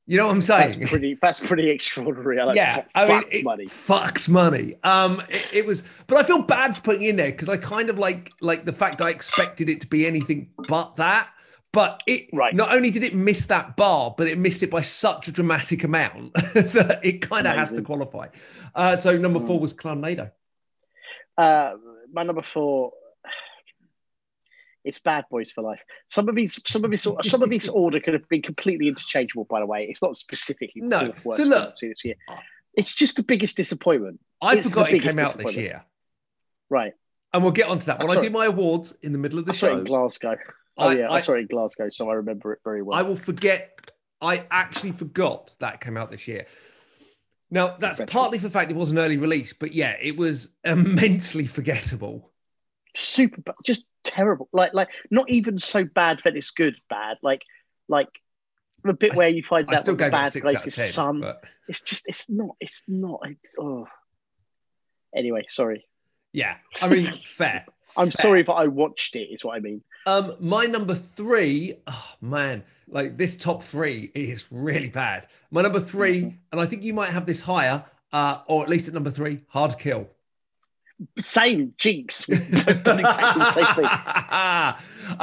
[0.05, 0.79] you know what i'm saying?
[0.79, 1.17] that's pretty.
[1.21, 2.39] That's pretty extraordinary.
[2.39, 3.65] I like yeah, fuck- I mean, fucks it, money.
[3.65, 4.75] fucks money.
[4.83, 7.57] Um, it, it was, but I feel bad for putting it in there because I
[7.57, 11.29] kind of like like the fact I expected it to be anything but that.
[11.71, 12.53] But it Right.
[12.53, 15.83] not only did it miss that bar, but it missed it by such a dramatic
[15.83, 18.27] amount that it kind of has to qualify.
[18.75, 19.47] Uh, so number Mm.
[19.47, 20.29] four was Clownado.
[21.35, 21.73] Uh,
[22.11, 22.91] my number four.
[24.83, 25.79] It's Bad Boys for Life.
[26.09, 29.45] Some of these, some of this, some of this order could have been completely interchangeable.
[29.45, 31.13] By the way, it's not specifically No.
[31.23, 32.15] So look- film I've seen this year.
[32.75, 34.19] It's just the biggest disappointment.
[34.41, 35.85] I It's forgot it came out this year,
[36.69, 36.93] Right.
[37.31, 39.45] and we'll get onto that I when I do my awards in the middle of
[39.45, 39.77] the I show.
[39.77, 40.35] in Glasgow.
[40.77, 42.97] Oh I- yeah, I, I- saw it in Glasgow, so I remember it very well.
[42.97, 43.91] I will forget.
[44.21, 46.47] I actually forgot that came out this year.
[47.51, 50.49] Now that's partly for the fact it was an early release, but yeah, it was
[50.63, 52.31] immensely forgettable.
[52.95, 54.49] Super, just terrible.
[54.53, 56.75] Like, like not even so bad that it's good.
[56.89, 57.17] Bad.
[57.21, 57.41] Like,
[57.87, 58.09] like
[58.83, 60.69] the bit where you find I that bad out ten.
[60.89, 61.21] son.
[61.21, 63.21] But It's just, it's not, it's not.
[63.25, 63.87] It's, oh.
[65.15, 65.85] Anyway, sorry.
[66.31, 67.65] yeah, I mean, fair.
[67.95, 68.21] I'm fair.
[68.21, 69.29] sorry, but I watched it.
[69.31, 69.83] Is what I mean.
[70.07, 75.27] Um, my number three, oh man, like this top three is really bad.
[75.51, 76.37] My number 3 Mhm.
[76.51, 79.39] and I think you might have this higher, uh, or at least at number three,
[79.49, 80.09] Hard Kill.
[81.19, 82.27] Same jinx.
[82.27, 83.85] We've done exactly the same thing.
[83.87, 84.75] I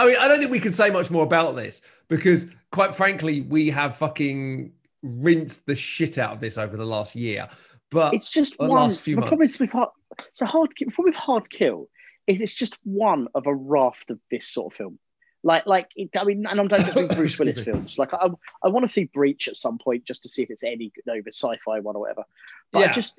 [0.07, 3.71] mean, I don't think we can say much more about this because, quite frankly, we
[3.71, 7.49] have fucking rinsed the shit out of this over the last year.
[7.91, 8.83] But It's just the one.
[8.89, 9.55] last few the problem months.
[9.55, 9.89] is with hard,
[10.33, 10.71] so hard.
[10.79, 11.89] The problem with hard kill
[12.27, 14.99] is it's just one of a raft of this sort of film.
[15.43, 17.99] Like, like it, I mean, and I'm don't just Bruce Willis films.
[17.99, 18.29] Like, I,
[18.63, 21.11] I want to see Breach at some point just to see if it's any good
[21.11, 22.25] over sci-fi one or whatever.
[22.73, 22.91] But Yeah.
[22.91, 23.19] I just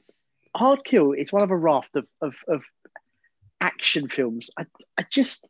[0.56, 2.62] hard kill is one of a raft of of, of
[3.62, 4.50] action films.
[4.58, 4.66] I,
[4.98, 5.48] I just,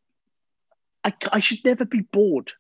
[1.04, 2.52] I, I should never be bored.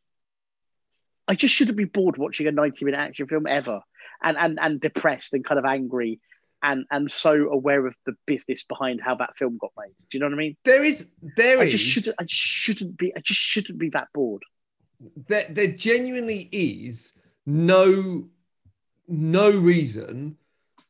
[1.27, 3.81] I just shouldn't be bored watching a 90 minute action film ever
[4.23, 6.19] and, and, and depressed and kind of angry
[6.63, 9.93] and, and so aware of the business behind how that film got made.
[10.09, 10.57] Do you know what I mean?
[10.63, 14.07] there is, there I is, just shouldn't, I shouldn't be, I just shouldn't be that
[14.13, 14.43] bored.
[15.27, 17.13] there, there genuinely is
[17.45, 18.29] no,
[19.07, 20.37] no reason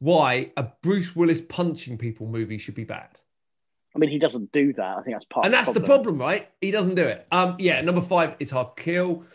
[0.01, 3.07] why a Bruce Willis punching people movie should be bad.
[3.95, 4.97] I mean, he doesn't do that.
[4.97, 6.49] I think that's part and that's the problem, right?
[6.59, 7.27] He doesn't do it.
[7.31, 9.25] Um, yeah, number five is hard kill.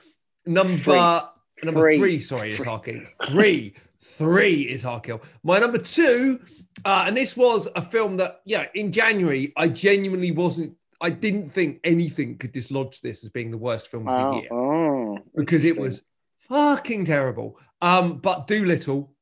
[0.45, 1.65] Number Three.
[1.65, 1.99] number Three.
[1.99, 2.67] three, sorry, is Three.
[2.67, 3.01] hard kill.
[3.27, 5.23] Three, three is hard kill.
[5.45, 6.41] My number two,
[6.85, 10.75] uh, and this was a film that, yeah, in January, I genuinely wasn't.
[11.01, 14.41] I didn't think anything could dislodge this as being the worst film of the Oh,
[14.41, 16.03] year oh, because it was
[16.39, 17.59] fucking terrible.
[17.83, 19.13] Um, but Dolittle,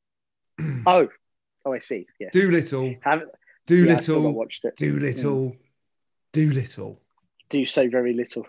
[0.86, 1.08] Oh,
[1.64, 2.06] oh, I see.
[2.20, 2.28] Yeah.
[2.32, 4.76] Dolittle, Have, yeah, I Dolittle, watched it.
[4.76, 5.56] Dolittle,
[6.32, 7.00] Dolittle,
[7.48, 8.46] Do so very little.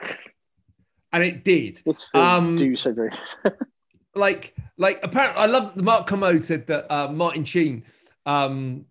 [1.14, 1.82] and it did.
[1.86, 3.60] This film Um, do so very little.
[4.16, 7.84] like like apparently I love that Mark Kermode said that uh, Martin Sheen,
[8.26, 8.86] um,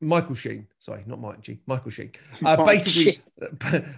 [0.00, 3.22] Michael Sheen, sorry, not Martin Sheen, Michael Sheen, uh, Martin basically,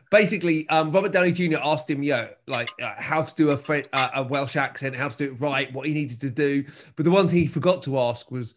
[0.11, 1.59] basically, um, Robert Downey Jr.
[1.63, 5.17] asked him, yeah, like uh, how to do a, uh, a Welsh accent, how to
[5.17, 6.65] do it right, what he needed to do,
[6.97, 8.55] but the one thing he forgot to ask was,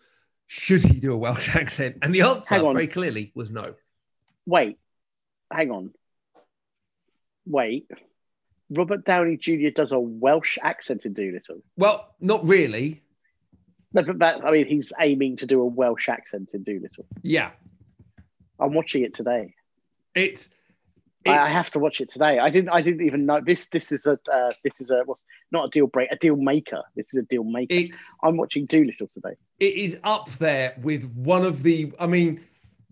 [0.47, 1.97] should he do a Welsh accent?
[2.01, 3.75] And the answer, very clearly, was no.
[4.45, 4.77] Wait,
[5.51, 5.93] hang on.
[7.45, 7.89] Wait.
[8.69, 9.69] Robert Downey Jr.
[9.69, 11.61] does a Welsh accent in Dolittle.
[11.77, 13.03] Well, not really.
[13.93, 17.05] No, but that, I mean, he's aiming to do a Welsh accent in Dolittle.
[17.21, 17.51] Yeah,
[18.59, 19.53] I'm watching it today.
[20.13, 20.49] it's.
[21.25, 22.39] I, it- I have to watch it today.
[22.39, 22.69] I didn't.
[22.69, 23.67] I didn't even know this.
[23.67, 24.19] This is a.
[24.31, 25.03] Uh, this is a.
[25.05, 26.11] What's not a deal break.
[26.11, 26.83] A deal maker.
[26.95, 27.95] This is a deal maker.
[28.23, 29.35] I'm watching Dolittle today.
[29.59, 32.41] it is up there with one of the i mean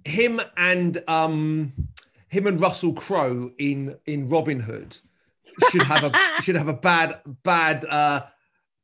[0.06, 1.74] him and um
[2.30, 4.98] him and russell crowe in in robin hood
[5.69, 8.22] should have a should have a bad bad uh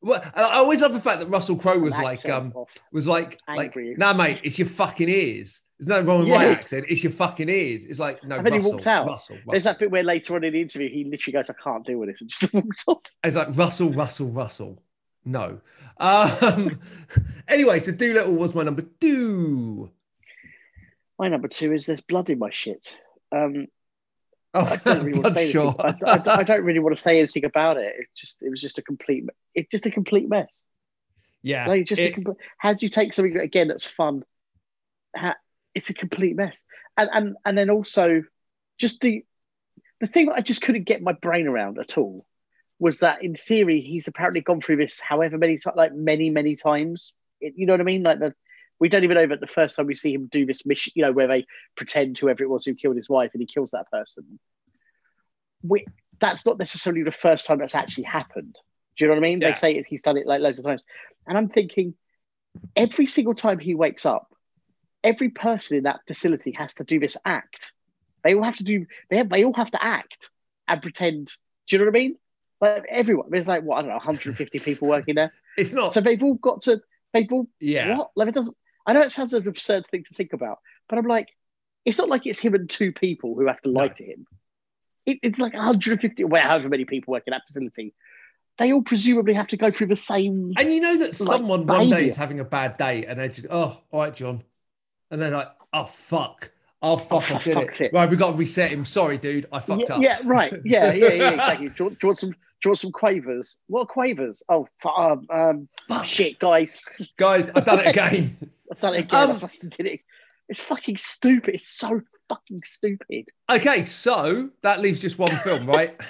[0.01, 2.69] well, I always love the fact that Russell Crowe was like, um, off.
[2.93, 3.89] was like, Angry.
[3.89, 5.61] like, nah, mate, it's your fucking ears.
[5.79, 6.85] There's nothing wrong with my accent.
[6.89, 7.85] It's your fucking ears.
[7.85, 9.07] It's like, no, And then he Russell, walked out.
[9.07, 9.51] Russell, Russell.
[9.51, 11.97] There's that bit where later on in the interview he literally goes, "I can't deal
[11.99, 13.01] with this," and just walks off.
[13.23, 14.83] It's like Russell, Russell, Russell.
[15.23, 15.61] No.
[15.97, 16.79] Um,
[17.47, 19.89] anyway, so Dolittle was my number two.
[21.17, 22.97] My number two is there's blood in my shit.
[23.31, 23.67] Um,
[24.51, 25.75] Oh, I don't really want to say sure.
[25.79, 25.99] anything.
[26.07, 27.93] I, I- I don't really want to say anything about it.
[27.99, 30.63] It just it was just a complete it's just a complete mess.
[31.43, 31.67] yeah.
[31.67, 34.23] Like just a it- complete, how do you take something again that's fun?
[35.15, 35.35] How,
[35.75, 36.63] it's a complete mess,
[36.97, 38.23] and and and then also
[38.77, 39.25] just the
[39.99, 42.25] the thing that I just couldn't get my brain around at all
[42.79, 46.55] was that in theory he's apparently gone through this however many times, like many many
[46.55, 47.13] times.
[47.41, 48.03] It, you know what I mean?
[48.03, 48.33] Like the
[48.79, 51.03] we don't even know that the first time we see him do this mission, you
[51.03, 53.91] know, where they pretend whoever it was who killed his wife and he kills that
[53.91, 54.39] person.
[55.63, 55.85] We
[56.19, 58.57] that's not necessarily the first time that's actually happened.
[58.97, 59.41] Do you know what I mean?
[59.41, 59.49] Yeah.
[59.49, 60.81] They say he's done it like loads of times,
[61.27, 61.93] and I'm thinking
[62.75, 64.33] every single time he wakes up,
[65.03, 67.73] every person in that facility has to do this act.
[68.23, 68.85] They all have to do.
[69.09, 70.29] They have, they all have to act
[70.67, 71.31] and pretend.
[71.67, 72.15] Do you know what I mean?
[72.61, 75.93] Like everyone, there's like what I don't know, 150 people working there, it's not.
[75.93, 76.81] so they've all got to.
[77.13, 77.97] They've all yeah.
[77.97, 78.11] what?
[78.15, 78.55] Like it doesn't.
[78.85, 81.29] I know it sounds an absurd thing to think about, but I'm like,
[81.85, 83.93] it's not like it's him and two people who have to lie No.
[83.93, 84.25] to him.
[85.05, 87.93] It, it's like 150, well, however many people work in that facility.
[88.57, 90.51] They all presumably have to go through the same.
[90.57, 93.29] And you know that Like someone one day is having a bad day and they
[93.29, 94.43] just, oh, all right, John.
[95.11, 96.51] And they're like, oh, fuck.
[96.81, 97.85] Oh, fuck, I I did fucked it.
[97.85, 97.93] it.
[97.93, 98.85] Right, we got to reset him.
[98.85, 99.47] Sorry, dude.
[99.51, 100.01] I fucked yeah, up.
[100.01, 100.53] yeah, right.
[100.63, 101.69] Yeah, yeah, yeah, exactly.
[101.69, 102.29] Do, you do you want some?
[102.31, 102.35] Do
[102.67, 103.59] you want some quavers?
[103.67, 104.43] What are quavers?
[104.49, 104.67] Oh,
[104.97, 106.05] um, um, Fuck.
[106.05, 106.83] shit, guys!
[107.17, 108.37] Guys, I've done it again.
[108.71, 109.29] I've done it again.
[109.29, 109.99] I Um, fucking did it.
[110.49, 111.55] It's fucking stupid.
[111.55, 113.29] It's so fucking stupid.
[113.49, 115.99] okay, so that leaves just one film, right?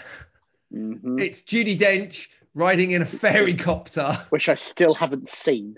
[0.74, 1.20] Mhm.
[1.20, 4.16] It's Judi Dench, riding in a fairy copter.
[4.30, 5.78] which I still haven't seen.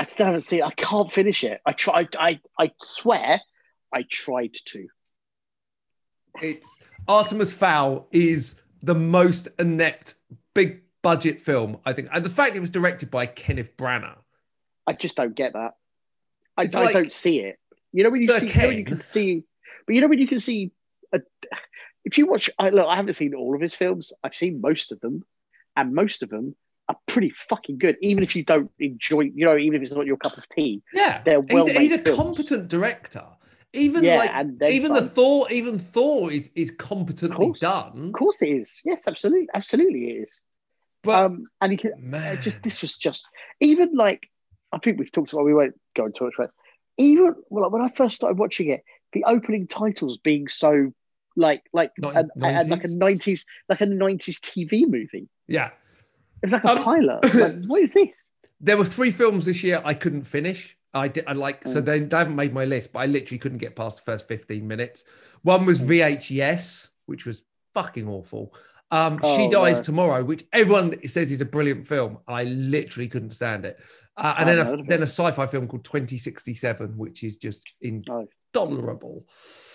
[0.00, 0.62] I still haven't seen.
[0.62, 1.60] I can't finish it.
[1.66, 2.08] I try.
[2.18, 3.38] I I swear,
[3.92, 4.88] I tried to.
[6.40, 10.14] It's Artemis Fowl is the most inept
[10.54, 12.08] big budget film, I think.
[12.12, 14.16] And the fact it was directed by Kenneth Branagh.
[14.86, 15.72] I just don't get that.
[16.56, 17.58] I, like- don't see it.
[17.92, 19.42] You know when you see, you, know when you can see,
[19.86, 20.72] but you know when you can see.
[21.12, 21.20] A,
[22.06, 24.14] if you watch, I look, I haven't seen all of his films.
[24.24, 25.26] I've seen most of them,
[25.76, 26.56] and most of them
[26.90, 27.96] are pretty fucking good.
[28.02, 30.82] Even if you don't enjoy, you know, even if it's not your cup of tea.
[30.92, 31.22] Yeah.
[31.24, 32.16] They're he's, he's a films.
[32.16, 33.24] competent director.
[33.72, 34.32] Even Yeah, like
[34.70, 35.08] even the some.
[35.10, 37.60] Thor, even Thor is is competently course.
[37.60, 38.08] done.
[38.08, 38.80] Of course, it is.
[38.84, 40.42] Yes, absolutely, absolutely, it is.
[41.04, 43.28] But um, and he can man, just this was just
[43.60, 44.28] even like
[44.72, 46.50] I think we've talked about we won't go into it right.
[46.98, 50.92] Even well, when I first started watching it, the opening titles being so
[51.36, 55.28] like like Nin- an, and like a nineties like a nineties TV movie.
[55.46, 55.70] yeah,
[56.42, 57.34] It was like a Um, pilot.
[57.34, 58.28] Like, what is this?
[58.60, 60.76] there were three films this year I couldn't finish.
[60.92, 61.24] I did.
[61.26, 61.84] I like so Mm.
[61.84, 64.66] they, they haven't made my list, but I literally couldn't get past the first fifteen
[64.66, 65.04] minutes.
[65.42, 65.66] One Mm.
[65.66, 67.42] was VHS, which was
[67.74, 68.54] fucking awful.
[68.90, 69.82] Um, she Oh, dies no.
[69.84, 72.18] tomorrow, which everyone says is a brilliant film.
[72.26, 73.78] I literally couldn't stand it.
[74.16, 77.68] Uh, and I then a, then a sci-fi film called 2067, which is just
[78.10, 78.26] Oh.
[78.52, 79.26] intolerable.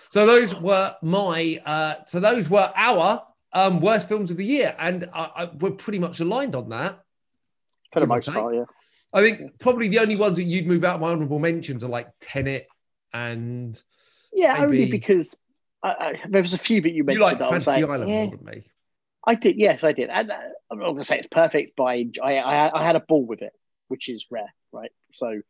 [0.09, 1.61] So those were my.
[1.65, 3.23] Uh, so those were our
[3.55, 6.99] um, worst films of the year, and I, I, we're pretty much aligned on that.
[7.93, 8.65] For the most part, yeah.
[9.13, 11.89] I think probably the only ones that you'd move out of my honourable mentions are
[11.89, 12.67] like Tenet
[13.13, 13.81] and
[14.33, 15.39] Yeah, only because
[15.81, 17.23] I, I, there was a few that you you mentioned.
[17.23, 18.23] like that I was Fantasy like, Island eh.
[18.25, 18.67] more than me.
[19.25, 20.09] I did, yes, I did.
[20.09, 20.37] And uh,
[20.69, 23.25] I'm not going to say it's perfect, but I, I, I, I had a ball
[23.25, 23.53] with it,
[23.87, 24.91] which is rare, right?
[25.13, 25.41] So,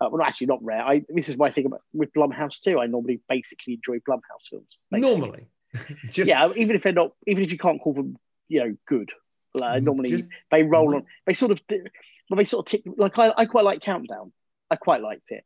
[0.00, 0.82] uh, well, actually, not rare.
[0.82, 2.78] I this is my thing about with Blumhouse too.
[2.78, 4.68] I normally basically enjoy Blumhouse films.
[4.90, 5.18] basically.
[5.18, 5.46] Normally,
[6.10, 8.16] just yeah, even if they're not, even if you can't call them,
[8.48, 9.10] you know, good.
[9.54, 10.96] Like, Mm, normally, just- they roll mm.
[10.96, 11.06] on.
[11.26, 12.82] They sort of, well, they sort of tick.
[12.96, 14.32] Like I, I quite like Countdown.
[14.70, 15.44] I quite liked it.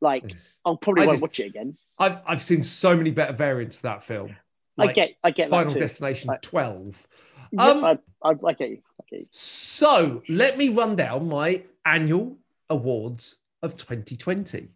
[0.00, 1.76] Like I'll probably I won't just- watch it again.
[1.98, 4.36] I've I've seen so many better variants of that film.
[4.78, 5.74] I get, I get Final.
[5.74, 7.06] Destination I- 12.
[7.52, 8.78] Yeah, Um, I, I, I get you.
[9.12, 9.26] I.
[9.30, 12.38] So let me run down my annual
[12.70, 14.68] awards of 2020.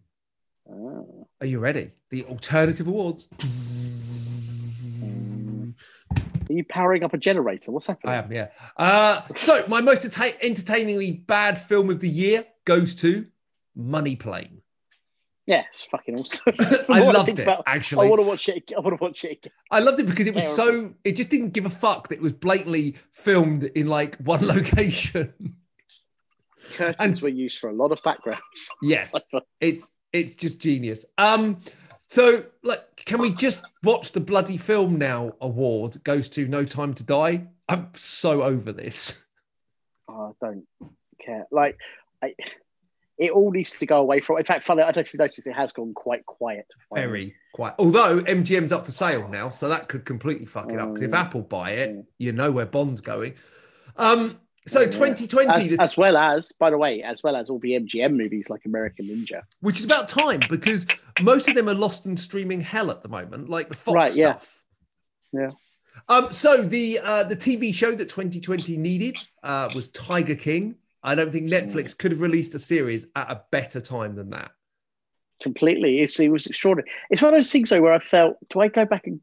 [0.69, 0.73] Ah.
[1.41, 1.93] Are you ready?
[2.11, 3.29] The alternative awards.
[6.55, 7.73] Are you powering up a generator?
[7.73, 8.13] What's happening?
[8.15, 8.49] I am, yeah.
[8.77, 13.27] Uh, so my most enta- entertainingly bad film of the year goes to
[13.75, 14.61] Money Plane.
[15.47, 16.55] Yeah, it's fucking awesome.
[16.89, 18.07] I What loved it about- actually.
[18.07, 18.71] I want to watch it.
[18.77, 19.33] I want to watch it.
[19.39, 19.53] Again.
[19.73, 20.65] I loved it because it was Terrible.
[20.91, 20.95] so.
[21.03, 25.35] It just didn't give a fuck that it was blatantly filmed in like one location.
[26.75, 28.43] Curtains And- were used for a lot of backgrounds.
[28.83, 29.13] yes,
[29.61, 31.05] it's it's just genius.
[31.19, 31.59] Um,
[32.15, 35.33] so like, can we just watch the bloody film now?
[35.41, 37.45] Award goes to No Time to Die.
[37.69, 39.25] I'm so over this.
[40.09, 40.65] Oh, I don't
[41.21, 41.47] care.
[41.51, 41.77] Like,
[42.23, 42.35] I,
[43.19, 44.39] it all needs to go away from.
[44.39, 46.67] In fact, funny, I don't know if you noticed, it has gone quite quiet.
[46.89, 47.07] finally.
[47.07, 47.75] Very quiet.
[47.79, 50.91] Although MGM's up for sale now, so that could completely fuck it up.
[50.95, 51.19] Because if Mm.
[51.19, 52.07] Apple buy it, Mm.
[52.19, 53.35] you know where Bond's going.
[53.97, 54.87] Um, so Yeah.
[54.91, 58.17] 2020, As, the- as well as, by the way, as well as all the MGM
[58.17, 59.43] movies like American Ninja.
[59.61, 60.87] which is about time because
[61.23, 64.15] most of them are lost in streaming hell at the moment, like the Fox Right,
[64.15, 64.33] yeah.
[64.39, 64.63] stuff.
[65.33, 65.51] Yeah.
[66.09, 70.77] Um, so the uh, the TV show that 2020 needed uh, was Tiger King.
[71.03, 74.51] I don't think Netflix could have released a series at a better time than that.
[75.43, 76.91] Completely, it's, it was extraordinary.
[77.11, 79.21] It's one of those things though where I felt, do I go back and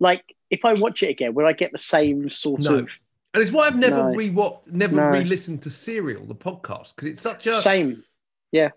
[0.00, 2.74] like if I watch it again, will I get the same sort No.
[2.78, 2.98] of
[3.36, 4.14] And it's why I've never No.
[4.16, 5.08] re-what, never No.
[5.08, 8.02] re-listened to Serial, the podcast, because it's such a same?
[8.50, 8.70] Yeah.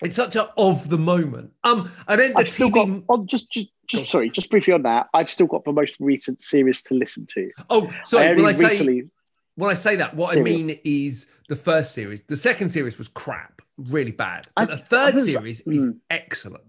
[0.00, 1.52] It's such a of the moment.
[1.64, 2.72] Um, and then the I've still TV.
[2.72, 3.04] got.
[3.10, 5.08] Oh, just, just, just sorry, just briefly on that.
[5.12, 7.50] I've still got the most recent series to listen to.
[7.68, 8.28] oh, sorry.
[8.28, 9.10] only When I say recently.
[9.56, 12.22] when I say that, what I mean is the first series.
[12.22, 14.48] The second series was crap, really bad.
[14.56, 15.90] But I- the third was- series is Hmm.
[16.08, 16.64] excellent.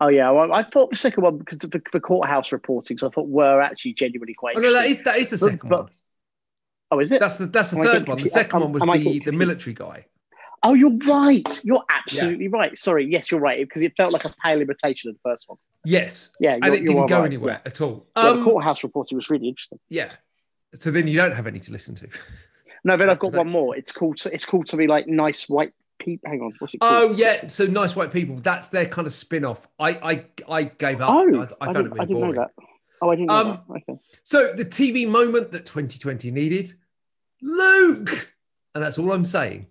[0.00, 3.10] Oh yeah, well, I thought the second one because of the, the courthouse so I
[3.10, 4.56] thought were actually genuinely quite.
[4.56, 5.90] Oh no, that is that is the second but- one.
[6.90, 7.20] Oh, is it?
[7.20, 8.22] That's the that's the Am third one.
[8.22, 10.06] The second Am- one was the getting the military guy.
[10.62, 11.46] Oh, you're right.
[11.64, 12.76] You're absolutely right.
[12.76, 13.06] Sorry.
[13.06, 15.58] Yes, you're right because it felt like a pale imitation of the first one.
[15.84, 17.26] Yes, Yeah, and it didn't go right.
[17.26, 18.06] anywhere at all.
[18.16, 19.78] Yeah, yeah the Um, courthouse reporting was really interesting.
[19.88, 20.12] yeah.
[20.74, 22.08] So then you don't have any to listen to.
[22.82, 23.76] No, then I've got one more.
[23.76, 24.20] It's called.
[24.32, 26.28] It's called something like nice white people.
[26.28, 26.92] Hang on, what's it called?
[27.12, 28.36] Oh yeah, so nice white people.
[28.36, 29.66] That's their kind of spin-off.
[29.78, 31.10] I I I gave up.
[31.10, 32.44] Oh, I, I I, found it really boring.
[33.02, 33.60] Oh, I didn't know Um.
[33.70, 33.98] Okay.
[34.22, 36.72] So the TV moment that 2020 needed,
[37.42, 38.32] Luke,
[38.74, 39.66] and that's all I'm saying.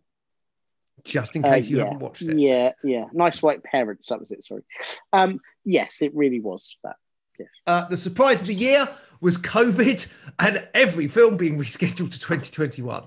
[1.03, 2.39] Just in Uh, case you yeah, haven't watched it.
[2.39, 3.05] Yeah, yeah.
[3.13, 4.09] Nice white parents.
[4.09, 4.43] That was it.
[4.43, 4.63] Sorry.
[5.13, 6.95] Um, yes, it really was that.
[7.37, 7.49] Yes.
[7.67, 8.87] Uh, the surprise of the year
[9.21, 10.07] was COVID
[10.39, 13.03] and every film being rescheduled to 2021.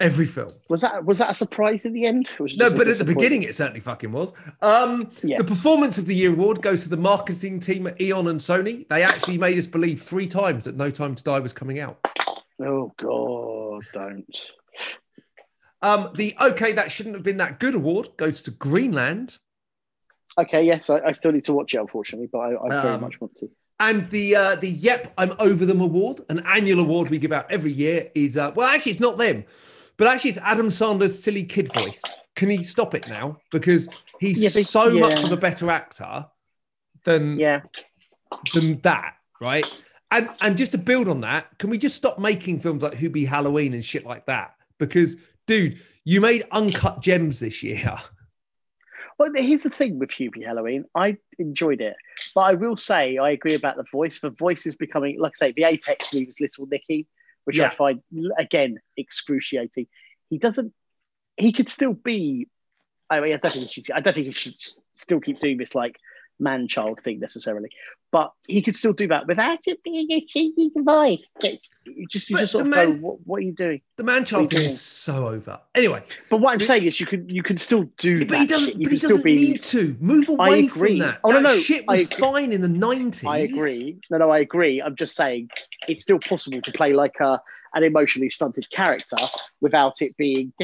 [0.00, 0.52] Every film.
[0.68, 2.30] Was that was that a surprise at the end?
[2.38, 4.32] was No, but at the beginning, it certainly fucking was.
[4.62, 5.42] Um, Yes.
[5.42, 8.86] The Performance of the Year award goes to the marketing team at Eon and Sony.
[8.88, 11.98] They actually made us believe three times that No Time to Die was coming out.
[12.64, 14.50] Oh God, don't.
[15.82, 19.38] Um, the Okay, That Shouldn't Have Been That Good award goes to Greenland.
[20.36, 23.00] Okay, yes, I, I still need to watch it, unfortunately, but I, I very Um,
[23.00, 23.48] much want to.
[23.80, 27.50] And the uh, the Yep, I'm Over Them award, an annual award we give out
[27.50, 29.44] every year, is uh, well, actually, it's not them,
[29.98, 32.02] but actually, it's Adam Sandler's silly kid voice.
[32.34, 33.38] Can he stop it now?
[33.52, 33.88] Because
[34.20, 36.26] he's Yeah, but- so much of a better actor
[37.04, 37.60] than Yeah,
[38.54, 39.70] than that, right?
[40.10, 43.26] And and just to build on that, can we just stop making films like Hubie
[43.26, 44.54] Halloween and shit like that?
[44.78, 47.96] Because, dude, you made Uncut Gems this year.
[49.18, 50.84] Well, here's the thing with Hubie Halloween.
[50.94, 51.96] I enjoyed it,
[52.36, 54.20] but I will say I agree about the voice.
[54.20, 57.08] The voice is becoming, like I say, the apex leaves Little Nicky,
[57.48, 58.02] which I find
[58.38, 59.86] again excruciating.
[60.28, 60.74] He doesn't.
[61.38, 62.46] He could still be.
[63.08, 63.90] I mean, I don't think he should.
[63.90, 64.54] I don't think he should
[64.94, 65.96] still keep doing this like
[66.38, 67.70] man-child thing necessarily,
[68.12, 71.18] but he could still do that without it being a cheeky voice.
[71.84, 73.80] You just, you But just sort of man- go, what, what are you doing?
[73.96, 75.58] The man child thing is so over.
[75.74, 78.46] Anyway, But what I'm saying is, you could you can still do but that he
[78.46, 78.74] doesn't.
[78.74, 79.34] But can he still doesn't be.
[79.36, 80.90] need to move I away agree.
[80.90, 81.20] from that.
[81.24, 82.16] Oh, no, that no, shit I was agree.
[82.20, 83.24] fine in the nineties.
[83.24, 83.98] I agree.
[84.10, 84.82] No, no, I agree.
[84.82, 85.48] I'm just saying
[85.88, 87.40] it's still possible to play like a
[87.74, 89.16] an emotionally stunted character
[89.60, 90.52] without it being.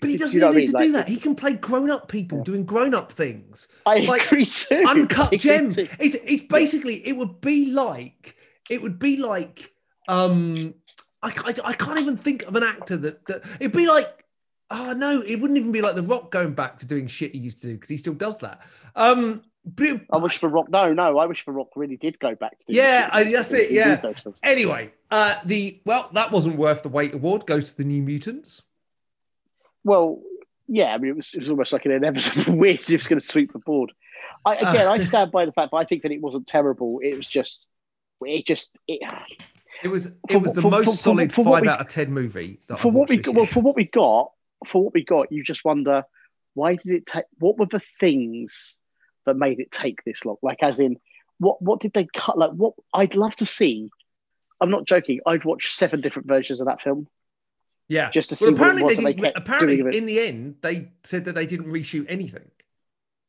[0.00, 0.66] But he doesn't you know what I need mean?
[0.66, 1.08] to Like, do that.
[1.08, 3.68] He can play grown-up people doing grown-up things.
[3.86, 4.84] I like, agree too.
[4.86, 5.70] Uncut gem.
[5.70, 5.88] too.
[5.98, 8.36] It's it's basically it would be like
[8.68, 9.72] it would be like
[10.08, 10.74] um
[11.22, 14.24] I, I, I can't even think of an actor that, that it'd be like
[14.70, 17.38] oh no it wouldn't even be like the Rock going back to doing shit he
[17.38, 18.60] used to do because he still does that.
[18.94, 19.42] Um,
[19.76, 20.68] but, I wish for Rock.
[20.70, 21.18] No, no.
[21.18, 22.64] I wish for Rock really did go back to.
[22.68, 24.00] Yeah, I- that's it, yeah.
[24.42, 28.62] anyway, uh, the well that wasn't worth the wait award goes to the New Mutants.
[29.84, 30.20] Well,
[30.66, 30.94] yeah.
[30.94, 32.80] I mean, it was, it was almost like an inevitable weird.
[32.86, 33.92] He was going to sweep the board.
[34.44, 34.92] I, again, Uh.
[34.92, 37.00] I stand by the fact, but I think that it wasn't terrible.
[37.02, 37.66] It was just,
[38.22, 39.00] it just, it,
[39.82, 42.12] It was it For- was the for- most for- solid five we- out of ten
[42.12, 42.60] movie.
[42.68, 44.32] That for I've what we well for what we got
[44.66, 46.02] for what we got you just wonder
[46.54, 48.74] why did it take what were the things
[49.28, 50.98] that made it take this long like as in
[51.38, 53.88] what what did they cut like what i'd love to see
[54.60, 57.06] i'm not joking i'd watch seven different versions of that film
[57.90, 60.20] yeah, just to see well, what it apparently was they didn't, kept apparently in the
[60.20, 62.50] end they said that they didn't reshoot anything.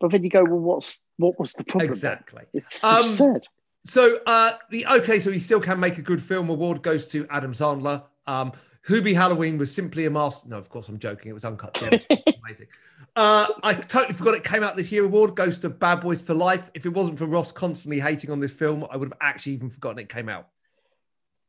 [0.02, 1.90] but then you go well what's what was the problem?
[1.90, 2.44] Exactly.
[2.54, 3.48] it's Um, absurd
[3.86, 7.26] So uh the okay, so he still can make a good film award goes to
[7.30, 8.04] Adam Sandler.
[8.28, 8.52] Um
[8.90, 10.50] Hubie Halloween was simply a master.
[10.50, 11.30] No, of course I'm joking.
[11.30, 12.06] It was uncut gems.
[12.44, 12.68] Amazing.
[13.16, 15.06] Uh I totally forgot it came out this year.
[15.06, 16.72] Award goes to Bad Boys for Life.
[16.74, 19.70] If it wasn't for Ross constantly hating on this film, I would have actually even
[19.70, 20.48] forgotten it came out.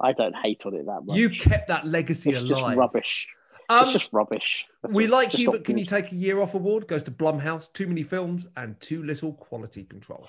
[0.00, 2.76] i don't hate on it that much You kept that legacy it's just alive.
[2.76, 3.26] rubbish
[3.70, 6.40] Um, it's just rubbish That's we like Just you, but can you take a year
[6.40, 6.88] off award?
[6.88, 7.72] Goes to Blumhouse.
[7.72, 10.28] Too many films and too little quality control.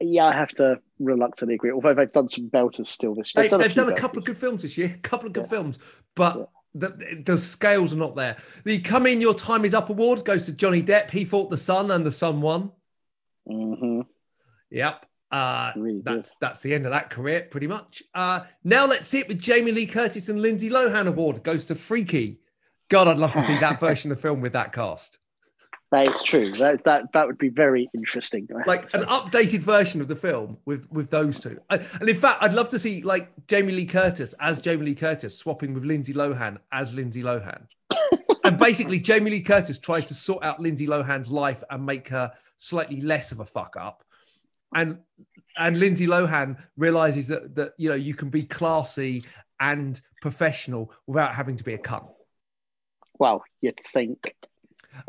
[0.00, 3.56] Yeah i have to reluctantly agree although they've done some belters still this year They,
[3.56, 3.96] they've few done a belters.
[3.98, 5.48] couple of good films this year, a couple of good Yeah.
[5.50, 5.78] films,
[6.14, 6.44] but Yeah.
[6.74, 8.36] the, the scales are not there.
[8.64, 11.10] The Come In Your Time Is Up award goes to Johnny Depp.
[11.10, 12.72] He fought the Sun and the Sun won.
[13.48, 14.06] Mhm.
[14.70, 15.06] Yep.
[15.30, 18.02] Uh, Really that's that's the end of that career, pretty much.
[18.14, 21.74] Uh, now let's see it with Jamie Lee Curtis and Lindsay Lohan award goes to
[21.74, 22.40] Freaky.
[22.88, 25.18] God, I'd love to see that version of the film with that cast.
[25.90, 26.50] That is true.
[26.58, 28.46] That that that would be very interesting.
[28.66, 31.58] Like an updated version of the film with with those two.
[31.70, 34.94] I- And in fact, I'd love to see like Jamie Lee Curtis as Jamie Lee
[34.94, 37.62] Curtis swapping with Lindsay Lohan as Lindsay Lohan.
[38.44, 42.32] and basically, Jamie Lee Curtis tries to sort out Lindsay Lohan's life and make her
[42.58, 44.04] slightly less of a fuck up.
[44.74, 44.98] And
[45.56, 49.24] and Lindsay Lohan realizes that that you know you can be classy
[49.58, 52.10] and professional without having to be a cunt.
[53.18, 54.34] well, you'd think.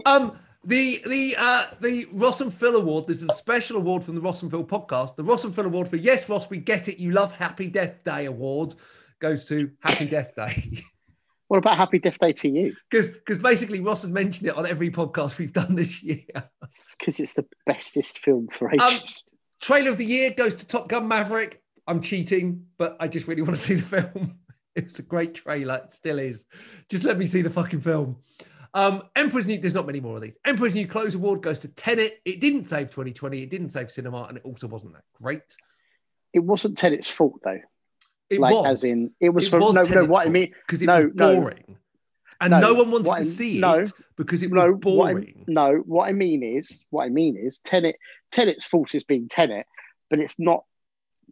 [0.06, 3.08] Um, the the uh the Ross and Phil Award.
[3.08, 5.16] This is a special award from the Ross and Phil podcast.
[5.16, 6.98] The Ross and Phil Award for Yes, Ross, we get it.
[7.00, 8.76] You love Happy Death Day award
[9.20, 10.82] goes to Happy Death Day
[11.50, 12.76] What about Happy Death Day to you?
[12.90, 16.24] because because basically Ross has mentioned it on every podcast we've done this year.
[17.00, 19.24] Because it's the bestest film for Um, ages.
[19.62, 21.62] Trailer of the year goes to Top Gun Maverick.
[21.88, 24.38] I'm cheating, but I just really want to see the film.
[24.76, 25.82] It's a great trailer.
[25.84, 26.46] It still is.
[26.90, 28.18] Just let me see the fucking film.
[28.74, 30.38] Um, Emperor's New, there's not many more of these.
[30.46, 32.20] Emperor's New Clothes Award goes to Tenet.
[32.26, 33.42] It didn't save 2020.
[33.42, 35.42] It didn't save cinema, and it also wasn't that great.
[36.34, 37.60] it wasn't Tenet's fault though.
[38.30, 38.66] It like was.
[38.68, 41.06] as in it was It for was no no what I mean because it no,
[41.06, 41.36] was no.
[41.42, 41.78] boring,
[42.40, 45.10] and No, no, one wanted to I- see no, it because it was no what
[45.10, 45.46] I, boring.
[45.48, 47.96] no what I mean is what I mean is Tenet
[48.32, 49.66] Tenet's fault is being Tenet,
[50.12, 50.64] but it's not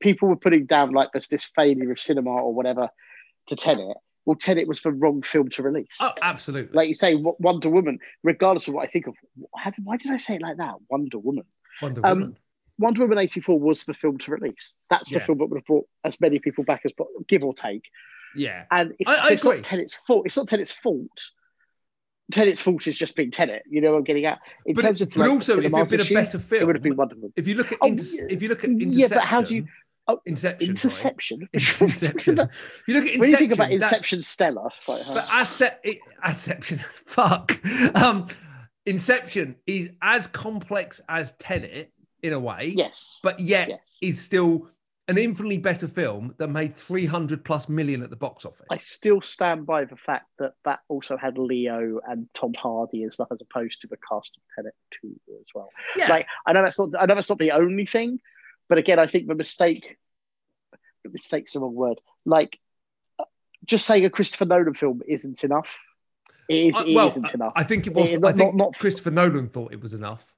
[0.02, 2.90] people were putting down like this, this failure of cinema or whatever
[3.48, 3.98] to Tenet.
[4.28, 5.96] Well, Tenet was the wrong film to release.
[6.02, 6.76] Oh, absolutely.
[6.76, 9.16] Like you say, Wonder Woman, regardless of what I think of,
[9.56, 10.76] how did- why did I say it like that?
[10.90, 11.46] Wonder Woman.
[11.82, 12.38] Wonder um, Woman.
[12.78, 14.76] Wonder Woman 84 was the film to release.
[14.90, 15.26] That's the Yeah.
[15.26, 16.92] film that would have brought as many people back as
[17.28, 17.84] give or take.
[18.36, 18.66] Yeah.
[18.70, 20.26] And it's, I- so I it's not Tenet's fault.
[20.26, 21.22] It's not Tenet's fault.
[22.30, 23.64] Tenet's fault is just being Tenet.
[23.70, 24.40] You know what I'm getting at?
[24.66, 26.66] In But, terms of but like, also, if it had been a better film, it
[26.66, 27.32] would have been Wonder Woman.
[27.38, 28.24] if you look at Oh, inter- yeah.
[28.30, 29.68] if you look at Yeah, but how do you-
[30.08, 30.70] oh, Inception?
[30.70, 31.50] Interception.
[31.54, 32.50] Inception.
[32.88, 33.20] You look at Inception.
[33.20, 35.02] when you think about Inception, Stella, like.
[35.08, 37.60] But Acep- Acception, fuck.
[37.96, 38.28] Um,
[38.86, 41.92] Inception is as complex as Tenet
[42.24, 43.98] in a way, yes, but yet yes.
[44.02, 44.70] is still
[45.10, 48.66] an infinitely better film that made 300 plus million at the box office.
[48.70, 53.14] I still stand by the fact that that also had Leo and Tom Hardy and
[53.14, 55.70] stuff, as opposed to the cast of Tenet two as well.
[55.96, 56.10] yeah.
[56.10, 58.20] Like I know that's not I know that's not the only thing,
[58.70, 59.98] but again, I think the mistake
[61.04, 62.00] the mistake's the wrong word.
[62.26, 62.60] Like
[63.66, 65.80] just saying a Christopher Nolan film isn't enough.
[66.50, 67.54] It is it well, isn't enough.
[67.56, 68.10] I think it was.
[68.10, 70.34] Eh, not- I think not- not- Christopher Nolan thought it was enough.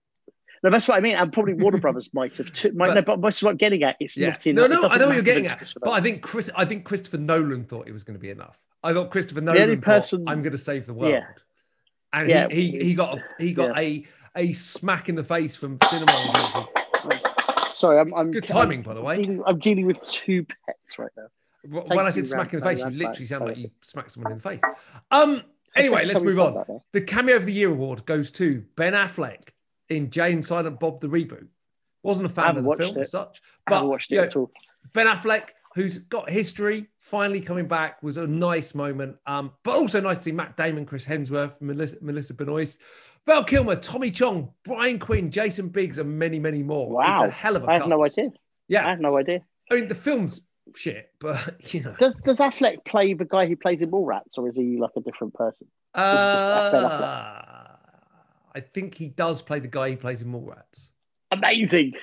[0.63, 1.15] no, that's what I mean.
[1.15, 2.71] And probably Warner Brothers might have too.
[2.73, 3.95] Might, But- no, but that's what I'm getting at.
[3.99, 4.30] It's Yeah.
[4.30, 4.69] not enough.
[4.69, 7.17] No, no, I know what you're getting at, but I think Chris, I think Christopher
[7.17, 8.57] Nolan thought it was going to be enough.
[8.84, 11.25] I thought Christopher Nolan The only thought, person- I'm going to save the world, Yeah.
[12.13, 12.47] and Yeah.
[12.49, 14.05] he, he he got a, he got a
[14.36, 16.67] a smack in the face from cinema.
[17.80, 19.15] Sorry, I'm, I'm Good timing, by the way.
[19.15, 21.27] Dealing, I'm dealing with two pets right now.
[21.63, 24.39] When I said smack in the face, you literally sound like you smacked someone in
[24.39, 24.59] the face.
[25.11, 25.43] Um.
[25.77, 26.82] Anyway, let's move on.
[26.91, 29.51] The Cameo of the Year award goes to Ben Affleck
[29.88, 31.47] in Jay and Silent Bob the reboot.
[32.03, 33.01] Wasn't a fan of the film it.
[33.01, 34.51] as such, but watched it you know, at all.
[34.91, 39.15] Ben Affleck, who's got history, finally coming back, was a nice moment.
[39.25, 42.80] Um, but also nice to see Matt Damon, Chris Hemsworth, Melissa, Melissa Benoist,
[43.30, 46.89] Val Kilmer, Tommy Chong, Brian Quinn, Jason Biggs, and many, many more.
[46.89, 47.25] Wow.
[47.25, 48.30] It's a hell of a I have no idea.
[48.67, 48.88] Yeah.
[48.88, 49.41] I have no idea.
[49.69, 50.41] I mean the film's
[50.75, 54.49] shit, but you know, Does Does Affleck play the guy who plays in Mallrats, or
[54.49, 55.67] is he like a different person?
[55.93, 55.99] Uh,
[58.55, 60.89] I think he does play the guy who plays in Mallrats.
[61.30, 61.93] Amazing.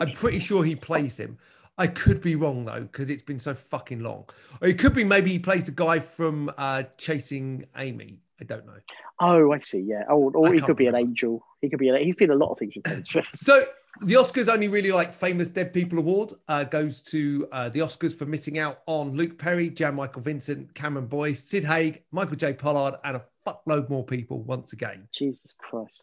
[0.00, 1.38] I'm pretty sure he plays him.
[1.78, 4.24] I could be wrong though, because it's been so fucking long.
[4.60, 8.18] Or it could be maybe he plays the guy from uh, Chasing Amy.
[8.40, 8.78] I don't know.
[9.20, 9.80] Oh, I see.
[9.80, 10.04] Yeah.
[10.08, 11.44] Oh, or I he could be an angel.
[11.62, 11.88] He could be.
[11.88, 12.74] An, he's been a lot of things.
[12.76, 13.64] with So
[14.02, 18.14] the Oscars only really like famous dead people award uh, goes to uh, the Oscars
[18.14, 22.52] for missing out on Luke Perry, Jan Michael Vincent, Cameron Boyce, Sid Haig, Michael J.
[22.52, 25.08] Pollard, and a fuckload more people once again.
[25.14, 26.02] Jesus Christ.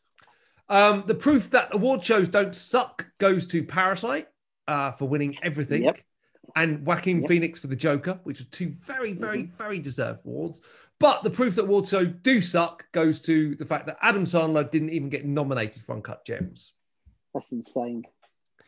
[0.70, 4.28] Um, the proof that award shows don't suck goes to Parasite
[4.68, 6.00] uh, for winning everything, Yep.
[6.56, 7.30] And Joaquin Yep.
[7.30, 10.62] Phoenix for the Joker, which are two very, very, very deserved awards.
[11.00, 14.70] But the proof that award shows do suck goes to the fact that Adam Sandler
[14.70, 16.74] didn't even get nominated for Uncut Gems.
[17.34, 18.04] That's insane.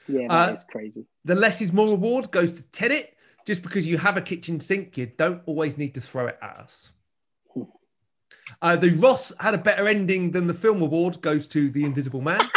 [0.08, 1.06] Yeah, Uh, that is crazy.
[1.24, 3.12] The Less is More award goes to Tenet.
[3.46, 6.58] Just because you have a kitchen sink, you don't always need to throw it at
[6.58, 6.92] us.
[7.54, 7.64] Hmm.
[8.60, 12.22] Uh, the Ross had a better ending than the film award goes to The Invisible
[12.22, 12.42] Man.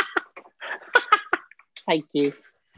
[1.87, 2.33] Thank you.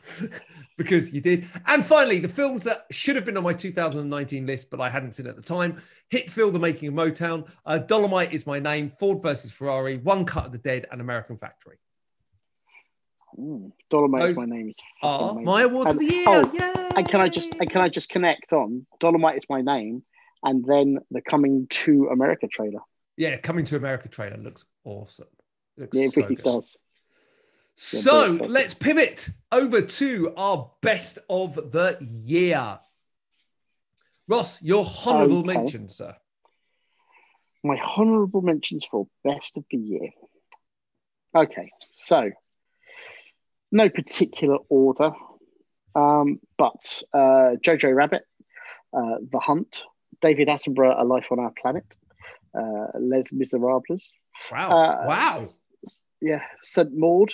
[0.77, 1.47] because you did.
[1.67, 5.13] And finally, the films that should have been on my 2019 list, but I hadn't
[5.13, 5.81] seen at the time
[6.13, 10.47] Hitsville, The Making of Motown, uh, Dolomite is My Name, Ford versus Ferrari, One Cut
[10.47, 11.77] of the Dead, and American Factory
[13.39, 13.71] Mm.
[13.89, 14.69] Dolomite is my name.
[14.71, 15.71] Is are my amazing.
[15.71, 16.25] awards of And- the year.
[16.27, 16.89] oh, Yay!
[16.97, 20.03] And can I just and can I just connect on Dolomite is my name,
[20.43, 22.81] and then the coming to America trailer.
[23.17, 25.29] Yeah, Coming to America trailer looks awesome.
[25.77, 26.45] Looks Yeah, it so really good.
[26.45, 26.77] does.
[27.83, 32.79] So let's pivot over to our best of the year.
[34.29, 35.57] Ross, your honorable Okay.
[35.57, 36.15] mention, sir.
[37.65, 40.11] My honourable mentions for best of the year.
[41.35, 42.31] Okay, so
[43.73, 45.13] no particular order,
[45.95, 48.25] um, but uh, Jojo Rabbit,
[48.93, 49.85] uh, The Hunt,
[50.21, 51.97] David Attenborough, A Life on Our Planet,
[52.55, 54.13] uh, Les Miserables,
[54.53, 54.71] Wow.
[54.71, 55.39] Uh, wow.
[56.21, 56.91] yeah, St.
[56.95, 57.33] Maud,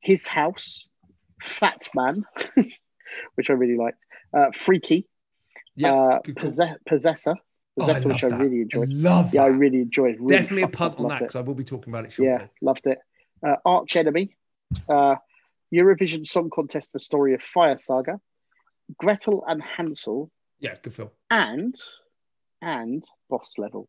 [0.00, 0.88] His House,
[1.42, 2.24] Fat Man,
[3.34, 4.04] which I really liked,
[4.36, 5.06] uh, Freaky,
[5.76, 5.92] Yeah.
[5.92, 6.42] uh, good call.
[6.44, 7.34] Possess- Possessor,
[7.78, 8.90] Oh, Possessor, which I really enjoyed.
[8.90, 10.16] I love Yeah, I really enjoyed.
[10.18, 12.32] Really Definitely a punt up, on that because I will be talking about it shortly.
[12.32, 12.98] Yeah, loved it.
[13.46, 14.36] Uh, Arch Enemy,
[14.88, 15.14] uh,
[15.72, 18.20] Eurovision Song Contest: The Story of Fire Saga,
[18.98, 21.10] Gretel and Hansel, Yeah, good film.
[21.30, 21.74] and
[22.60, 23.88] and Boss Level.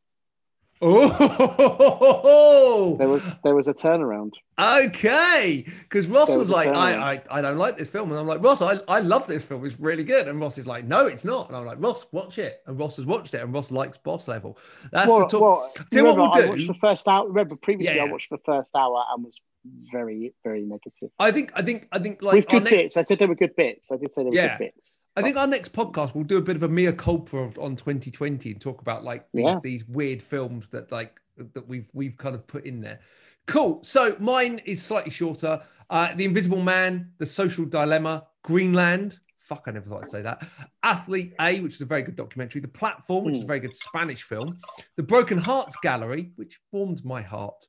[0.84, 4.32] Oh, There was there was a turnaround.
[4.58, 5.66] okay.
[5.82, 6.70] Because Ross was, was like.
[6.70, 8.12] I, I, I don't like this film.
[8.12, 9.66] And I'm like, Ross, I, I love this film.
[9.66, 10.28] It's really good.
[10.28, 11.48] And Ross is like, no, it's not.
[11.50, 12.62] And I'm like, Ross, watch it.
[12.66, 13.42] And Ross has watched it.
[13.42, 14.58] And Ross likes Boss Level.
[14.92, 15.42] That's well, the talk.
[15.42, 17.28] well, Tell you what we'll I watched the first hour.
[17.28, 21.09] Remember previously, Yeah, I watched the first hour and was very, very negative.
[21.20, 22.97] I think, I think, I think, like With our good next, bits.
[22.97, 23.91] I said there were good bits.
[23.91, 24.57] I did say there were Yeah.
[24.57, 25.03] good bits.
[25.16, 28.51] I think our next podcast we'll do a bit of a mea culpa on 2020
[28.51, 29.59] and talk about like these, Yeah.
[29.64, 32.99] these weird films that like that we've we've kind of put in there.
[33.47, 33.84] Cool.
[33.84, 35.62] So mine is slightly shorter.
[35.89, 39.20] Uh, the Invisible Man, The Social Dilemma, Greenland.
[39.39, 40.47] Fuck, I never thought I'd say that.
[40.84, 42.62] Athlete A, which is a very good documentary.
[42.62, 43.47] The Platform, which is a Mm.
[43.47, 44.57] very good Spanish film.
[44.95, 47.68] The Broken Hearts Gallery, which warmed my heart.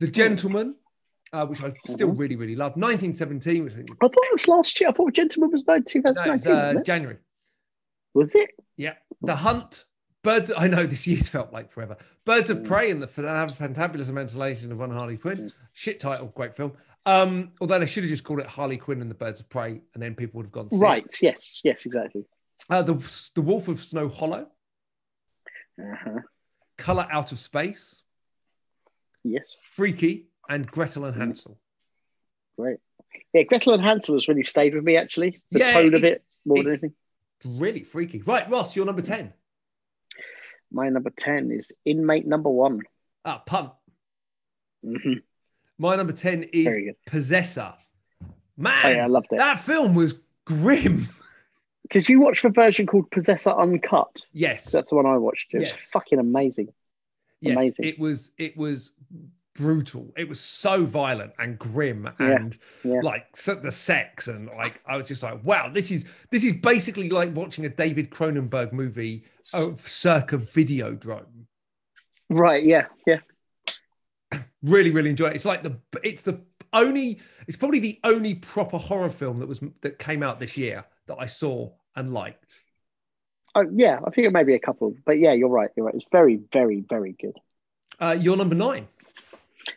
[0.00, 0.76] The Gentleman,
[1.32, 2.18] uh, which I still Mhm.
[2.18, 2.76] really, really love.
[2.76, 4.88] 1917, which I think I thought it was last year.
[4.90, 6.52] I thought Gentleman was no no, it's, 2019.
[6.78, 6.82] uh?
[6.82, 7.18] January.
[8.14, 8.50] was it?
[8.76, 8.94] Yeah.
[9.22, 9.84] The Hunt,
[10.24, 10.50] Birds.
[10.56, 11.96] I know this year's felt like forever.
[12.24, 12.66] Birds of Mm.
[12.66, 15.52] Prey and the Fan- Fantabulous Imagination of One Harley Quinn.
[15.72, 16.72] Shit title, great film.
[17.06, 19.80] Um, although they should have just called it Harley Quinn and the Birds of Prey,
[19.94, 20.84] and then people would have gone to see it.
[20.84, 21.06] Right.
[21.22, 21.60] Yes.
[21.62, 21.86] Yes.
[21.86, 22.24] Exactly.
[22.68, 22.94] Uh, the
[23.34, 24.50] The Wolf of Snow Hollow,
[25.80, 26.20] Uh-huh.
[26.76, 28.02] Color Out of Space,
[29.24, 29.56] Yes.
[29.62, 31.18] Freaky, and Gretel and Mm.
[31.18, 31.58] Hansel.
[32.58, 32.78] Great.
[33.32, 34.96] Yeah, Gretel and Hansel has really stayed with me.
[34.96, 36.94] Actually, the Yeah, tone of it more than anything.
[37.44, 38.20] Really freaky.
[38.22, 39.32] Right, Ross, you're number ten.
[40.70, 42.82] My number ten is Inmate Number One.
[43.24, 43.72] Ah, punt.
[44.82, 45.14] hmm
[45.78, 46.96] My number ten is Very good.
[47.06, 47.74] Possessor.
[48.56, 49.36] Man, Oh yeah, I loved it.
[49.38, 51.06] that film was grim.
[51.90, 54.26] Did you watch the version called Possessor Uncut?
[54.32, 54.70] yes.
[54.70, 55.54] That's the one I watched.
[55.54, 55.78] It was Yes.
[55.92, 56.68] fucking amazing.
[57.40, 57.84] yes, amazing.
[57.86, 58.92] It was it was
[59.58, 60.12] brutal.
[60.16, 63.00] It was so violent and grim and yeah.
[63.02, 66.54] like so the sex and like I was just like, wow, this is this is
[66.62, 71.46] basically like watching a David Cronenberg movie of circa Videodrome.
[72.30, 72.64] Right.
[72.64, 72.86] Yeah.
[73.06, 73.18] Yeah.
[74.64, 75.36] Really, really enjoyed it.
[75.36, 76.40] It's like the it's the
[76.72, 80.84] only it's probably the only proper horror film that was that came out this year
[81.06, 82.64] that I saw and liked.
[83.54, 84.00] Oh, yeah.
[84.04, 85.70] I think it may be a couple, but yeah, you're right.
[85.76, 85.94] You're right.
[85.94, 87.36] It's very, very, very good.
[88.00, 88.88] Uh, you're number nine.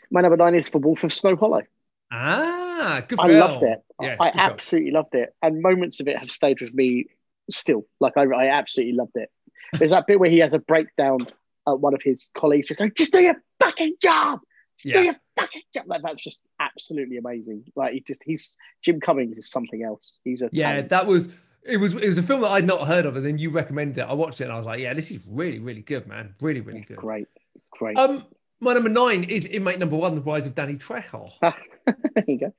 [0.10, 1.64] My number nine is for Wolf of Snow Hollow.
[2.12, 3.40] Ah, good I film.
[3.40, 3.80] loved it.
[4.02, 4.50] Yes, I good film.
[4.52, 7.06] absolutely loved it, and moments of it have stayed with me
[7.50, 7.86] still.
[8.00, 9.30] Like I, I absolutely loved it.
[9.74, 11.28] There's that bit where he has a breakdown
[11.68, 14.40] at one of his colleagues, just going, "Just do your fucking job.
[14.78, 14.94] Just Yeah.
[14.94, 17.64] do your fucking job." Like that's just absolutely amazing.
[17.76, 20.20] Like he just, he's Jim Cummings is something else.
[20.24, 20.90] He's a Yeah, talent.
[20.90, 21.30] that was
[21.64, 24.00] it was it was a film that I'd not heard of, and then you recommended
[24.00, 24.02] it.
[24.10, 26.36] I watched it and I was like, yeah, this is really, really good, man.
[26.42, 26.98] Really, really It's good.
[26.98, 27.28] great,
[27.72, 27.98] great.
[27.98, 28.26] Um,
[28.62, 31.30] my number nine is inmate number one, The Rise of Danny Trejo.
[31.41, 32.53] there you go.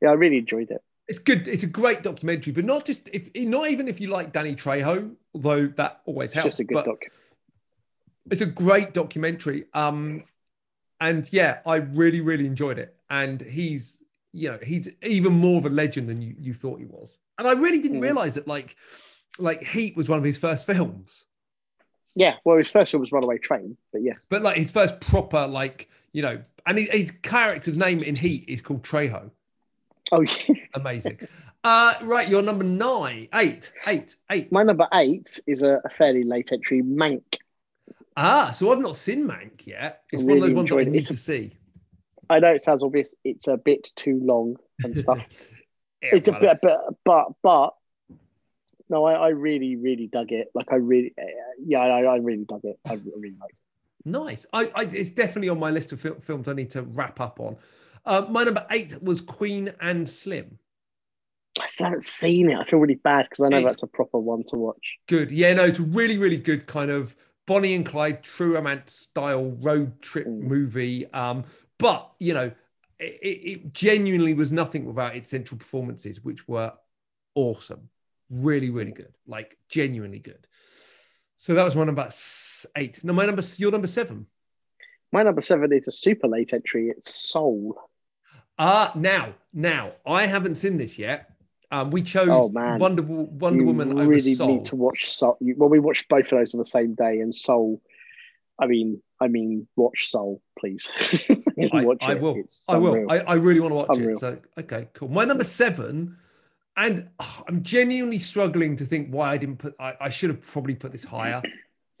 [0.00, 0.82] Yeah, I really enjoyed it.
[1.08, 1.48] It's good.
[1.48, 5.14] It's a great documentary, but not just if not even if you like Danny Trejo,
[5.34, 6.46] although that always It's helps.
[6.46, 6.98] just a good doc.
[8.30, 9.64] It's a great documentary.
[9.74, 10.22] Um,
[11.00, 12.94] and yeah, I really, really enjoyed it.
[13.10, 14.00] And he's,
[14.32, 17.18] you know, he's even more of a legend than you, you thought he was.
[17.36, 18.04] And I really didn't Mhm.
[18.04, 18.76] realize that, like,
[19.40, 21.26] like Heat was one of his first films,
[22.14, 25.46] Yeah, well, his first one was Runaway Train, but yeah, but like his first proper,
[25.46, 29.30] like, you know, and his, his character's name in Heat is called Trejo.
[30.12, 30.54] oh yeah.
[30.74, 31.20] Amazing.
[31.64, 34.52] uh, right, you're number nine, eight, eight, eight.
[34.52, 37.38] My number eight is a, a fairly late entry, Mank.
[38.16, 40.02] ah, so I've not seen Mank yet.
[40.12, 40.88] It's I one of those ones that I it.
[40.88, 41.52] need to see.
[42.28, 43.14] I know it sounds obvious.
[43.24, 45.18] It's a bit too long and stuff.
[46.04, 47.74] Yeah, it's a bit, but but but
[48.92, 50.48] no, I, I really really dug it.
[50.54, 51.24] Like I really, uh,
[51.64, 52.78] yeah, I, I really dug it.
[52.88, 54.08] I really liked it.
[54.08, 54.46] Nice.
[54.52, 57.40] I, I it's definitely on my list of fil- films I need to wrap up
[57.40, 57.56] on.
[58.04, 60.58] Uh, my number eight was Queen and Slim.
[61.60, 62.58] I still haven't seen it.
[62.58, 64.98] I feel really bad because I know It's- that's a proper one to watch.
[65.06, 65.30] Good.
[65.30, 67.14] Yeah, no, it's a really, really good kind of
[67.46, 70.42] Bonnie and Clyde true romance style road trip Mm.
[70.42, 71.06] movie.
[71.12, 71.44] Um,
[71.78, 72.52] but you know,
[72.98, 76.72] it, it it genuinely was nothing without its central performances, which were
[77.34, 77.88] awesome.
[78.32, 79.12] Really, really good.
[79.26, 80.46] Like genuinely good.
[81.36, 82.08] So that was my number
[82.76, 83.04] eight.
[83.04, 84.26] No, my number your number seven.
[85.12, 86.88] My number seven is a super late entry.
[86.88, 87.76] It's Soul.
[88.58, 91.28] Uh now, now I haven't seen this yet.
[91.70, 92.78] Um, we chose Oh, man.
[92.78, 94.48] Wonder Wonder you Woman over really Soul.
[94.48, 95.36] need to watch Soul.
[95.40, 97.80] You, well, we watched both of those on the same day, and Soul.
[98.58, 100.86] I mean, I mean, watch Soul, please.
[101.30, 102.20] I, watch I it.
[102.20, 102.42] will.
[102.68, 103.10] I will.
[103.10, 104.16] I, I really want to watch Unreal.
[104.16, 104.20] it.
[104.20, 105.08] So okay, cool.
[105.08, 106.18] My number seven,
[106.76, 109.74] and oh, I'm genuinely struggling to think why I didn't put.
[109.78, 111.42] I, I should have probably put this higher,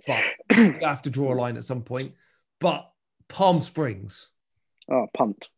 [0.06, 2.12] but I have to draw a line at some point.
[2.60, 2.90] But
[3.28, 4.30] Palm Springs.
[4.90, 5.50] oh, pumped.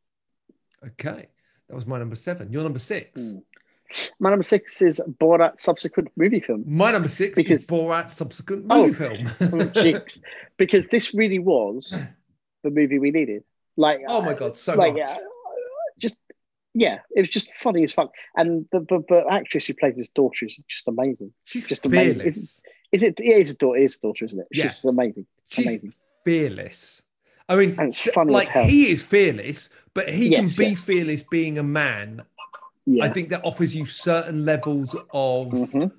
[0.85, 1.29] Okay,
[1.69, 2.53] that was my number seven.
[2.53, 3.21] Your number six.
[3.21, 3.43] Mm.
[4.19, 6.65] My number six is Borat subsequent movie film.
[6.67, 8.87] My number six Because- is Borat subsequent Oh.
[8.89, 9.73] movie film.
[9.75, 10.21] Jinx.
[10.57, 11.99] because this really was
[12.63, 13.45] the movie we needed.
[13.77, 15.19] Like, oh my uh, god, so like, much.
[16.75, 18.13] Yeah, it was just funny as fuck.
[18.37, 21.33] And the, the, the actress who plays his daughter is just amazing.
[21.45, 22.15] She's just amazing.
[22.17, 22.63] fearless.
[22.93, 23.21] Is it?
[23.21, 23.79] It is a daughter.
[23.79, 24.47] Is a daughter, isn't it?
[24.53, 24.69] Yeah.
[24.69, 25.27] She's amazing.
[25.51, 25.95] She's amazing.
[26.25, 27.03] fearless.
[27.49, 30.71] I mean, And it's funny as like he is fearless, but he Yes, can be
[30.71, 30.85] yes.
[30.85, 32.23] fearless being a man.
[32.87, 33.05] Yeah.
[33.05, 35.93] I think that offers you certain levels of Mhm.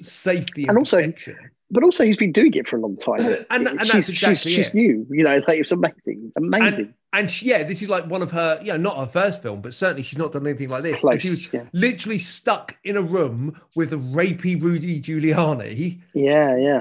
[0.00, 1.36] safety and, And also- protection.
[1.72, 3.20] But also, he's been doing it for a long time.
[3.20, 5.06] And- and that's she's, exactly she's, she's new.
[5.10, 6.92] You know, like it's amazing, amazing.
[7.14, 9.62] And she, yeah, this is like one of her, you know, not her first film,
[9.62, 11.00] but certainly she's not done anything like this.
[11.00, 11.64] close, she was yeah.
[11.72, 16.80] literally stuck in a room with a rapey Rudy Giuliani yeah, yeah.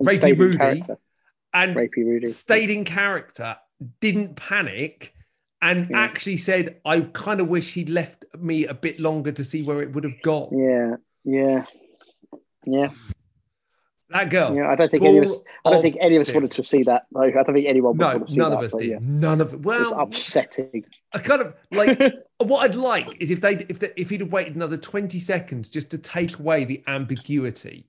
[0.00, 0.58] And Rapey Rudy.
[0.58, 0.98] character.
[1.54, 2.26] and Rapey Rudy.
[2.26, 3.56] stayed in character,
[4.00, 5.14] didn't panic,
[5.60, 6.00] and Yeah.
[6.00, 9.82] actually said, I kind of wish he'd left me a bit longer to see where
[9.82, 10.56] it would have gone.
[10.58, 11.64] Yeah, yeah,
[12.66, 12.88] yeah,
[14.12, 14.54] That girl.
[14.54, 14.68] yeah.
[14.68, 15.42] I don't think any of us.
[15.64, 17.06] I don't think any of us wanted to see that.
[17.12, 18.58] No, I don't think anyone would No, want to see none that.
[18.58, 18.88] of us did.
[18.90, 18.98] Yeah.
[19.00, 19.56] None of it.
[19.56, 20.84] It was Well, upsetting.
[21.12, 22.00] I kind of like
[22.38, 25.68] what I'd like is if they if they, if he'd have waited another twenty seconds
[25.68, 27.88] just to take away the ambiguity.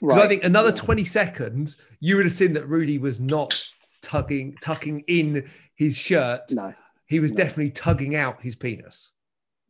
[0.00, 0.24] Because Right.
[0.24, 3.68] I think another twenty seconds, you would have seen that Rudy was not
[4.02, 6.42] tugging tucking in his shirt.
[6.50, 6.74] no.
[7.08, 7.36] He was no.
[7.36, 9.12] definitely tugging out his penis.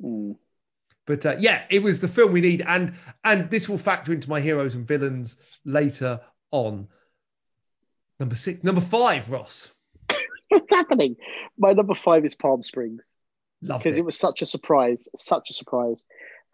[0.02, 0.36] Mm.
[1.07, 2.94] But uh, yeah, it was the film we need, and
[3.24, 6.88] and this will factor into my heroes and villains later on.
[8.18, 9.72] Number six, number five, Ross.
[10.48, 11.16] What's happening?
[11.59, 13.14] My number five is Palm Springs
[13.62, 14.00] Loved because it.
[14.00, 16.04] it was such a surprise, such a surprise,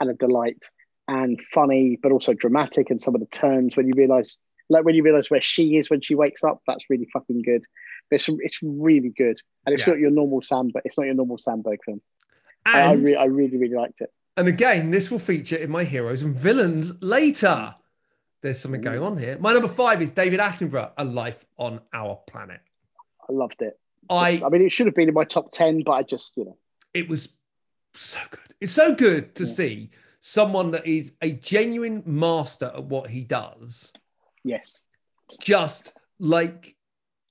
[0.01, 0.63] and a delight,
[1.09, 2.91] and funny, but also dramatic.
[2.91, 4.37] And some of the turns when you realize,
[4.69, 7.65] like when you realize where she is when she wakes up, that's really fucking good.
[8.11, 9.95] It's it's really good, and it's Yeah.
[9.95, 10.83] not your normal Samberg.
[10.85, 12.03] It's not your normal Samberg film.
[12.67, 14.11] I, I, re- I really really liked it.
[14.37, 17.75] And again, this will feature in my heroes and villains later.
[18.43, 19.39] There's something going on here.
[19.39, 22.61] My number five is David Attenborough, A Life on Our Planet.
[23.29, 23.79] I loved it.
[24.11, 26.45] I I mean, it should have been in my top ten, but I just you
[26.47, 26.57] know,
[26.93, 27.35] it was
[27.95, 28.41] so good.
[28.61, 29.53] It's so good to Yeah.
[29.53, 33.93] see someone that is a genuine master at what he does.
[34.45, 34.81] yes,
[35.41, 36.75] just like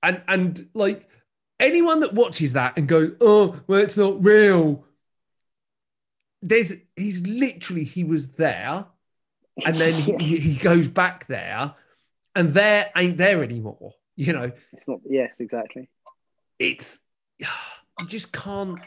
[0.04, 1.08] and and like
[1.60, 4.84] anyone that watches that and goes oh well it's not real
[6.42, 8.86] there's he's literally he was there
[9.66, 11.74] and then he, he he goes back there
[12.36, 15.00] and there ain't there anymore you know it's not.
[15.08, 15.90] Yes, exactly.
[16.60, 17.00] it's
[17.40, 17.48] you
[18.08, 18.80] just can't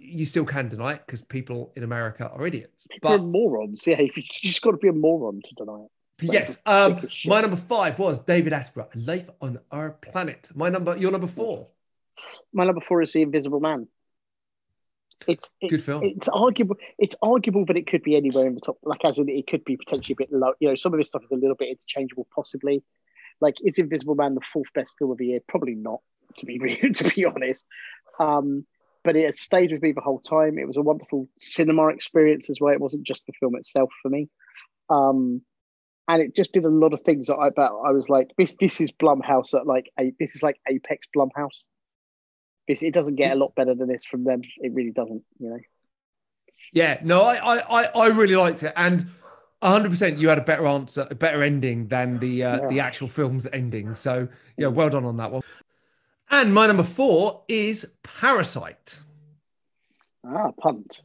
[0.00, 3.86] you still can deny it because people in america are idiots People are but morons.
[3.86, 4.10] Yeah, you
[4.42, 5.90] just got to be a moron to deny it.
[6.32, 7.30] yes um Think of shit.
[7.30, 11.68] my number five was david attenborough life on our planet my number your number four
[12.52, 13.88] My number four is The Invisible Man.
[15.26, 16.02] It's it- Good film.
[16.04, 16.76] It's arguable.
[16.98, 18.78] It's arguable, but it could be anywhere in the top.
[18.82, 20.54] Like as in, it could be potentially a bit low.
[20.60, 22.82] You know, some of this stuff is a little bit interchangeable, possibly.
[23.40, 25.40] Like, is Invisible Man the fourth best film of the year?
[25.46, 26.00] Probably not.
[26.38, 27.66] To be real, to be honest.
[28.18, 28.66] Um,
[29.02, 30.58] but it has stayed with me the whole time.
[30.58, 32.72] It was a wonderful cinema experience as well.
[32.72, 34.28] It wasn't just the film itself for me.
[34.90, 35.42] Um,
[36.08, 38.54] and it just did a lot of things that I bet I was like, this
[38.60, 41.62] this is Blumhouse at like a this is like Apex Blumhouse.
[42.70, 44.42] It doesn't get a lot better than this from them.
[44.58, 45.58] It really doesn't, you know.
[46.72, 49.06] Yeah, no, I, I, I, really liked it, and
[49.60, 49.90] 100.
[49.90, 52.68] percent You had a better answer, a better ending than the uh, Yeah.
[52.68, 53.94] the actual film's ending.
[53.94, 55.42] So yeah, well done on that one.
[56.30, 59.00] And my number four is Parasite.
[60.24, 61.02] Ah, punt.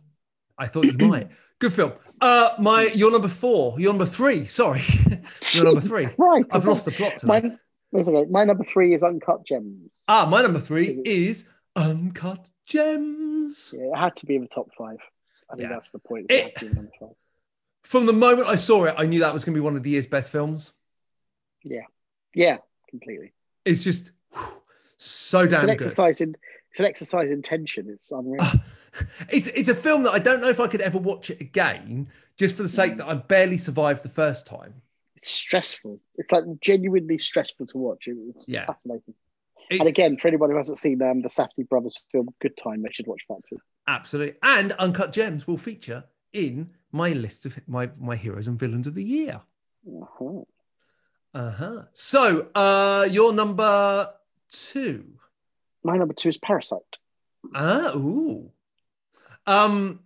[0.57, 1.29] I thought you might.
[1.59, 1.93] Good film.
[2.21, 4.45] Uh, my your number four, your number three.
[4.45, 4.83] Sorry,
[5.53, 6.07] your number three.
[6.07, 7.23] Christ, I've lost the plot.
[7.23, 7.37] My,
[7.93, 8.25] okay.
[8.29, 9.91] My number three is Uncut Gems.
[10.07, 13.73] Ah, my number three is Uncut Gems.
[13.75, 14.97] Yeah, it had to be in the top five.
[15.49, 15.75] I think Yeah.
[15.75, 16.27] that's the point.
[16.29, 17.15] It- It, had to be in number five.
[17.83, 19.83] From the moment I saw it, I knew that was going to be one of
[19.83, 20.73] the year's best films.
[21.63, 21.85] Yeah,
[22.33, 22.57] yeah,
[22.89, 23.33] completely.
[23.63, 24.61] It's just whew,
[24.97, 25.73] so It's damn an good.
[25.73, 26.35] exercise in
[26.71, 27.89] it's an exercise in tension.
[27.89, 28.37] It's unreal.
[28.41, 28.63] Ah,
[29.29, 32.09] it's it's a film that I don't know if I could ever watch it again,
[32.37, 32.75] just for the Mm.
[32.75, 34.81] sake that I barely survived the first time.
[35.15, 35.99] it's stressful.
[36.17, 38.07] It's like genuinely stressful to watch.
[38.07, 38.65] It- was Yeah.
[38.67, 39.15] fascinating.
[39.69, 42.83] It's and again, for anyone who hasn't seen um, the Safdie brothers film Good Time,
[42.83, 43.57] they should watch that too.
[43.87, 46.03] absolutely, and Uncut Gems will feature
[46.33, 49.41] in my list of my my heroes and villains of the year.
[49.87, 50.41] Uh-huh.
[51.33, 51.81] Uh huh.
[51.93, 54.09] So, uh, your number
[54.49, 55.05] two.
[55.83, 56.97] My number two is Parasite.
[57.53, 58.51] Ah, ooh,
[59.45, 59.99] um,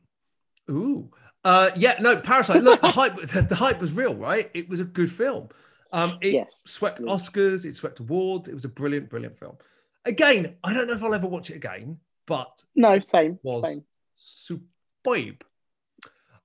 [0.70, 1.10] ooh,
[1.46, 2.64] uh, yeah, no, Parasite.
[2.64, 4.50] Look, the hype, the hype was real, right?
[4.54, 5.50] It was a good film.
[5.92, 7.18] Um, it Yes, swept absolutely.
[7.18, 8.48] Oscars, it swept awards.
[8.50, 9.58] It was a brilliant, brilliant film.
[10.06, 13.84] Again, I don't know if I'll ever watch it again, but No, same, Was- same.
[14.16, 15.44] superb.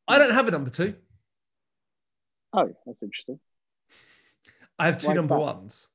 [0.09, 0.95] I don't have a number two.
[2.53, 3.41] Oh, that's interesting.
[4.79, 5.41] I have two Why number that?
[5.41, 5.89] ones.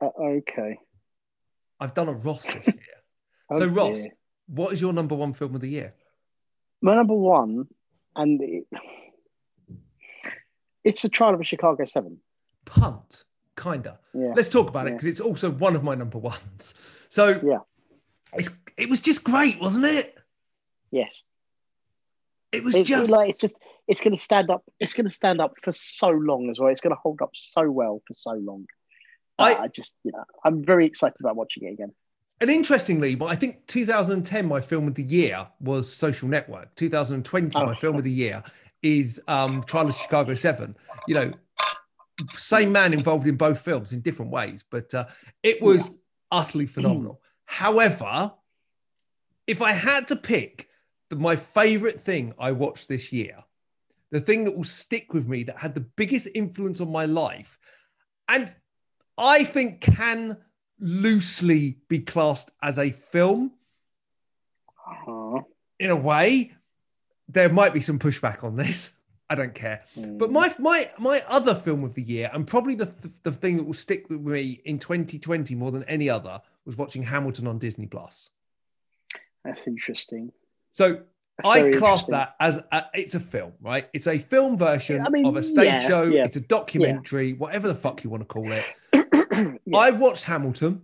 [0.00, 0.78] Uh, okay.
[1.78, 2.76] I've done a Ross this year.
[3.50, 4.12] Oh, so, Ross, dear.
[4.48, 5.94] what is your number one film of the year?
[6.80, 7.68] My number one,
[8.16, 8.64] and it,
[10.84, 12.18] it's the trial of a Chicago Seven.
[12.64, 13.24] Punt.
[13.56, 13.98] kinda.
[14.14, 14.32] Yeah.
[14.34, 16.74] Let's talk about it because it's also one of my number ones.
[17.08, 17.58] So Yeah.
[18.32, 20.16] it's it was just great, wasn't it?
[20.90, 21.22] Yes.
[22.50, 23.56] It was It's just like it's just
[23.88, 24.62] it's going to stand up.
[24.80, 26.68] It's going to stand up for so long as well.
[26.70, 28.66] It's going to hold up so well for so long.
[29.38, 31.92] I- I, I just you know I'm very excited about watching it again.
[32.40, 36.74] and interestingly, but I think 2010, my film of the year was Social Network.
[36.76, 37.66] 2020, Oh.
[37.66, 38.42] my film of the year
[38.82, 40.74] is um, Trial of Chicago Seven.
[41.06, 41.32] You know,
[42.36, 45.04] same man involved in both films in different ways, but uh,
[45.42, 45.94] it was
[46.30, 47.20] utterly phenomenal.
[47.44, 48.32] However,
[49.46, 50.68] if I had to pick
[51.10, 53.44] the, my favorite thing I watched this year,
[54.10, 57.58] the thing that will stick with me, that had the biggest influence on my life,
[58.28, 58.54] and
[59.18, 60.38] I think can
[60.78, 63.52] loosely be classed as a film
[65.06, 65.40] Uh,
[65.78, 66.52] in a way.
[67.28, 68.92] There might be some pushback on this.
[69.32, 69.80] I don't care.
[69.96, 70.32] But mm.
[70.32, 73.72] my my my other film of the year, and probably the the thing that will
[73.72, 78.28] stick with me in 2020 more than any other, was watching Hamilton on Disney Plus.
[79.42, 80.32] that's interesting.
[80.70, 81.00] So
[81.38, 83.88] That's I class that as a, it's a film, right?
[83.94, 86.02] It's a film version I mean, of a stage yeah, show.
[86.02, 88.64] yeah, It's a documentary, whatever the fuck you want to call it.
[89.64, 89.78] Yeah.
[89.78, 90.82] I watched Hamilton,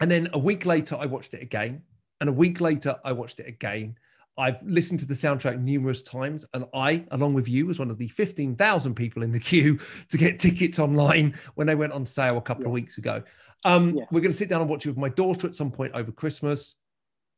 [0.00, 1.82] and then a week later I watched it again,
[2.20, 3.96] and a week later I watched it again.
[4.40, 7.98] I've listened to the soundtrack numerous times, and I, along with you, was one of
[7.98, 9.78] the 15,000 people in the queue
[10.08, 13.22] to get tickets online when they went on sale a couple of weeks ago.
[13.66, 14.08] Um, Yes.
[14.10, 16.10] We're going to sit down and watch it with my daughter at some point over
[16.10, 16.76] Christmas.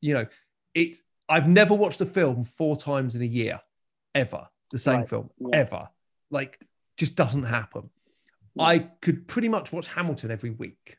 [0.00, 0.26] You know,
[0.74, 3.60] it's I've never watched a film four times in a year,
[4.14, 4.46] ever.
[4.70, 5.08] The same Right.
[5.08, 5.48] film, Yeah.
[5.56, 5.88] ever.
[6.30, 6.60] Like,
[6.96, 7.90] just doesn't happen.
[8.58, 10.98] I could pretty much watch Hamilton every week.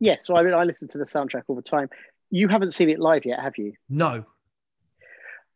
[0.00, 1.88] yeah, so I mean, I listen to the soundtrack all the time.
[2.30, 3.74] You haven't seen it live yet, have you?
[3.88, 4.24] No,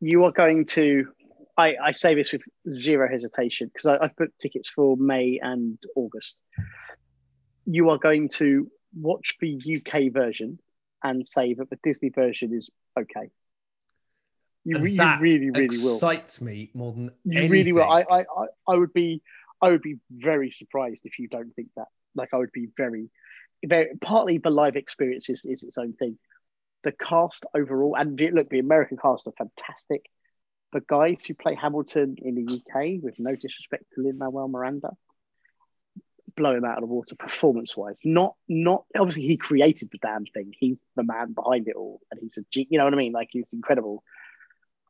[0.01, 1.09] You are going to.
[1.57, 6.36] I, I say this with zero hesitation because I've booked tickets for May and August.
[7.66, 10.59] You are going to watch the UK version
[11.03, 13.30] and say that the Disney version is okay.
[14.64, 15.94] You, you really, really will.
[15.94, 17.51] excites me more than You anything.
[17.51, 17.82] really will.
[17.90, 19.22] I, I, I, I would be,
[19.61, 21.88] I would be very surprised if you don't think that.
[22.14, 23.11] Like, I would be very,
[23.64, 23.90] very.
[24.01, 26.18] Partly the live experience is, is its own thing.
[26.83, 30.07] The cast overall, and look, the American cast are fantastic.
[30.72, 34.91] The guys who play Hamilton in the UK, with no disrespect to Lin Manuel Miranda,
[36.37, 38.01] blow him out of the water performance-wise.
[38.05, 40.55] Not, not obviously he created the damn thing.
[40.59, 42.66] He's the man behind it all, and he's a G.
[42.70, 43.12] You know what I mean?
[43.12, 44.03] Like he's incredible.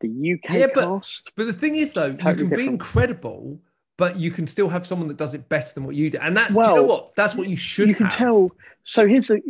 [0.01, 3.61] The UK Yeah, but- cast, But the thing is, though, Totally you can be incredible,
[3.97, 6.19] but you can still have someone that does it better than what you do.
[6.21, 7.15] And that's, do you know Well, what?
[7.17, 8.15] That's what you should you can have.
[8.17, 8.51] tell.
[8.85, 9.41] So here's a,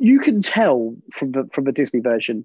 [0.00, 2.44] you can tell from the from the Disney version,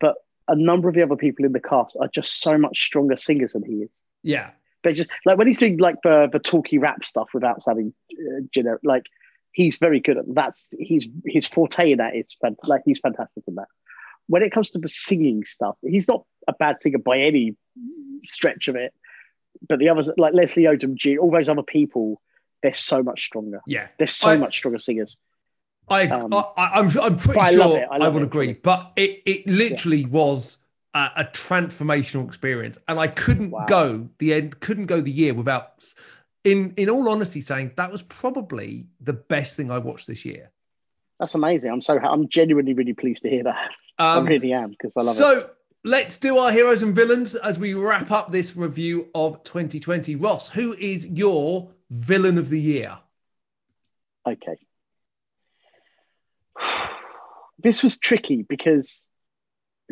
[0.00, 0.16] but
[0.48, 3.52] a number of the other people in the cast are just so much stronger singers
[3.52, 4.02] than he is.
[4.22, 4.50] Yeah.
[4.84, 8.40] They just like when he's doing like the the talky rap stuff without sounding uh,
[8.52, 8.80] generic.
[8.84, 9.04] Like
[9.52, 13.54] he's very good at that's he's his forte in that is like he's fantastic in
[13.56, 13.68] that.
[14.28, 17.56] When it comes to the singing stuff, he's not a bad singer by any
[18.24, 18.92] stretch of it.
[19.68, 22.20] But the others, like Leslie Odom, Jr., all those other people,
[22.62, 23.60] they're so much stronger.
[23.66, 23.88] Yeah.
[23.98, 25.16] They're so I- much stronger singers.
[25.92, 27.86] I, Um, I, I'm, I'm pretty sure.
[27.90, 28.26] I I, would it.
[28.26, 28.52] agree.
[28.54, 30.56] But it, it literally was
[30.94, 32.78] a, a transformational experience.
[32.88, 33.66] And I couldn't Wow.
[33.66, 35.84] go the end, couldn't go the year without,
[36.44, 40.50] in, in all honesty, saying that was probably the best thing I watched this year.
[41.20, 41.70] That's amazing.
[41.70, 43.70] I'm so I'm genuinely really pleased to hear that.
[43.98, 45.18] Um, I really am because I love it.
[45.18, 45.50] so
[45.84, 50.16] let's do our heroes and villains as we wrap up this review of 2020.
[50.16, 52.98] Ross, who is your villain of the year?
[54.26, 54.56] Okay.
[57.62, 59.06] This was tricky because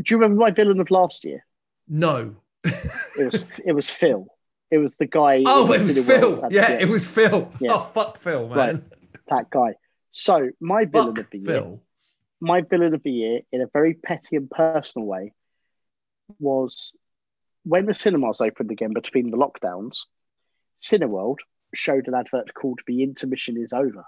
[0.02, 1.46] do you remember my villain of last year?
[1.86, 2.34] No.
[2.64, 4.26] It was it was Phil.
[4.70, 5.42] It was the guy.
[5.46, 6.48] Oh, it was Phil.
[6.50, 7.50] Yeah, it was Phil.
[7.60, 7.74] Yeah.
[7.74, 8.58] Oh, fuck Phil, man.
[8.58, 8.82] Right.
[9.28, 9.74] that guy.
[10.12, 11.78] So my villain Fuck of the year,
[12.40, 15.32] my villain of the year, in a very petty and personal way,
[16.38, 16.92] was
[17.64, 19.98] when the cinemas opened again between the lockdowns.
[20.78, 21.38] Cineworld
[21.74, 24.04] showed an advert called "The Intermission Is Over."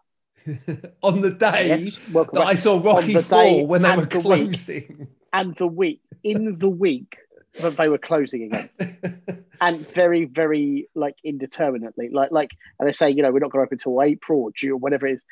[1.02, 2.46] On the day Yes, welcome that.
[2.46, 4.22] I saw Rocky 4 when they were the week.
[4.50, 5.08] closing.
[5.32, 7.16] and the week in the week
[7.60, 8.70] that they were closing again,
[9.60, 13.60] and very, very like indeterminately, like like, and they say, you know, we're not going
[13.62, 15.24] to open until April or June or whatever it is,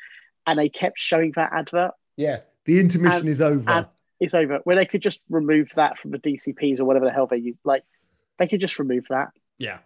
[0.45, 1.91] and they kept showing that advert.
[2.17, 3.89] yeah, the intermission And- is over.
[4.19, 4.59] It's over.
[4.65, 7.57] Where they could just remove that from the DCPs or whatever the hell they use,
[7.65, 7.81] like
[8.37, 9.79] they could just remove that, yeah.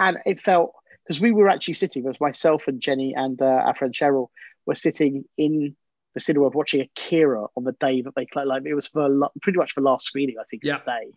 [0.00, 0.72] and it felt
[1.04, 4.28] because we were actually sitting, there was myself and Jenny and uh, our friend Cheryl
[4.66, 5.76] were sitting in
[6.14, 8.26] the cinema watching Akira on the day that they.
[8.34, 9.08] Like it was for
[9.42, 10.76] pretty much the last screening, I think, Yeah.
[10.76, 11.12] of the day.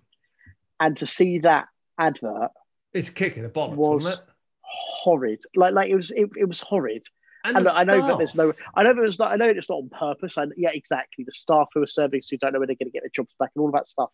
[0.80, 2.52] And to see that advert
[2.94, 4.20] It's kicking the bollocks, Was- it?
[4.64, 5.40] horrid.
[5.56, 7.06] Like like it was it, it was horrid.
[7.46, 9.32] And, And look, I know that there's no, I know that it's not.
[9.32, 10.38] I know it's not on purpose.
[10.38, 11.24] I, yeah, exactly.
[11.24, 13.34] The staff who are serving who don't know when they're going to get their jobs
[13.40, 14.10] back and all that stuff.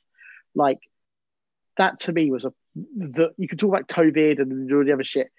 [0.54, 0.78] Like
[1.78, 2.54] that to me was a.
[2.76, 5.32] The you can talk about COVID and all the other shit.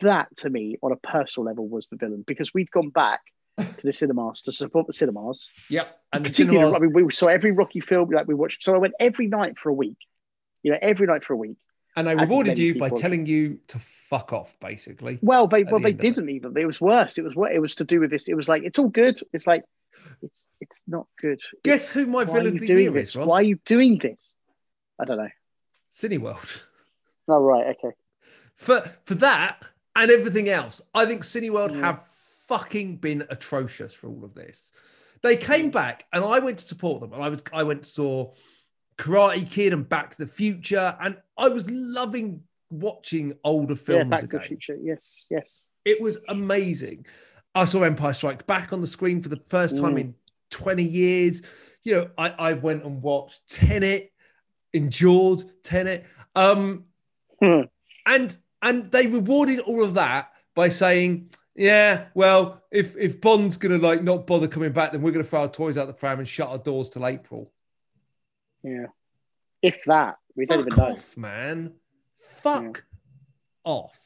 [0.00, 3.20] That to me, on a personal level, was the villain because we'd gone back
[3.58, 5.50] to the cinemas to support the cinemas.
[5.68, 6.00] Yep.
[6.12, 6.76] And the Particularly, cinemas.
[6.76, 8.10] I mean, we saw every Rocky film.
[8.10, 8.62] Like we watched.
[8.62, 9.96] So I went every night for a week.
[10.62, 11.56] You know, every night for a week.
[11.96, 15.18] and they I rewarded you by telling you to fuck off, basically.
[15.20, 16.02] Well, they well the they of it.
[16.02, 16.56] didn't even.
[16.56, 17.18] It was worse.
[17.18, 18.28] It was what it was to do with this.
[18.28, 19.18] It was like it's all good.
[19.32, 19.64] It's like
[20.22, 21.40] it's it's not good.
[21.64, 23.08] Guess who my Why are villain you of doing this?
[23.10, 23.26] is, Ross?
[23.26, 24.32] Why are you doing this?
[25.00, 25.30] I don't know.
[25.92, 26.62] Cineworld.
[27.28, 27.94] Oh right, okay.
[28.56, 29.62] For for that
[29.96, 31.80] and everything else, I think Cineworld Yeah.
[31.80, 32.06] have
[32.46, 34.72] fucking been atrocious for all of this.
[35.22, 37.12] They came back and I went to support them.
[37.12, 38.32] And I was I went to saw
[38.98, 44.08] Karate Kid and Back to the Future, and I was loving watching older films yeah,
[44.08, 44.76] Back to the Future.
[44.82, 45.50] Yes, yes.
[45.84, 47.06] It was amazing.
[47.54, 50.00] I saw Empire Strike Back on the screen for the first time Mm.
[50.00, 50.14] in
[50.50, 51.42] 20 years.
[51.84, 54.12] You know, I, I went and watched Tenet,
[54.72, 56.04] endured Tenet.
[56.34, 56.84] Um,
[57.40, 57.62] Hmm.
[58.06, 63.78] and and they rewarded all of that by saying, yeah, well, if if Bond's gonna
[63.78, 66.28] like not bother coming back, then we're gonna throw our toys out the pram and
[66.28, 67.52] shut our doors till April.
[68.62, 68.86] Yeah.
[69.60, 70.92] If that, we don't even know.
[70.92, 71.74] off, man.
[72.16, 72.84] Fuck
[73.64, 73.98] off.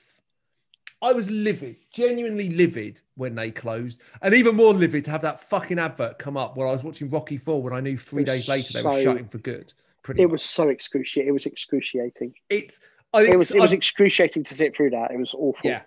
[1.02, 5.40] I was livid, genuinely livid when they closed, and even more livid to have that
[5.40, 8.48] fucking advert come up while I was watching Rocky Four when I knew three days
[8.48, 9.72] later they were shutting for good.
[10.02, 10.32] Pretty It much.
[10.32, 11.28] was so excruciating.
[11.28, 12.34] It was excruciating.
[12.48, 12.80] It's.
[13.22, 13.50] Think It was.
[13.50, 15.10] It was I- excruciating to sit through that.
[15.10, 15.68] It was awful.
[15.68, 15.82] Yeah.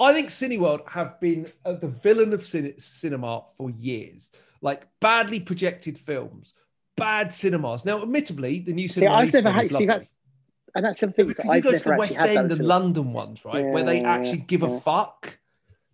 [0.00, 4.32] I think Cineworld have been uh, the villain of cin- cinema for years.
[4.60, 6.54] Like badly projected films,
[6.96, 7.84] bad cinemas.
[7.84, 9.16] Now, admittedly, the new See, cinema.
[9.16, 9.72] I've never had.
[9.72, 10.16] See, that's
[10.74, 11.26] and that's something.
[11.26, 13.84] Yeah, because is you I've go to the West End and London ones, right, where
[13.84, 15.38] they actually give a fuck.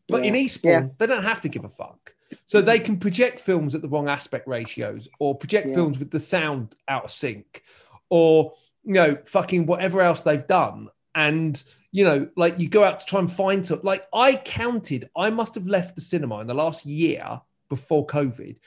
[0.08, 0.88] But in Eastbourne, Yeah.
[0.98, 2.14] they don't have to give a fuck.
[2.46, 5.74] So they can project films at the wrong aspect ratios or project Yeah.
[5.74, 7.62] films with the sound out of sync
[8.08, 8.52] or,
[8.84, 10.88] you know, fucking whatever else they've done.
[11.14, 11.62] And,
[11.92, 13.86] you know, like you go out to try and find something.
[13.86, 18.58] Like I counted, I must have left the cinema in the last year before COVID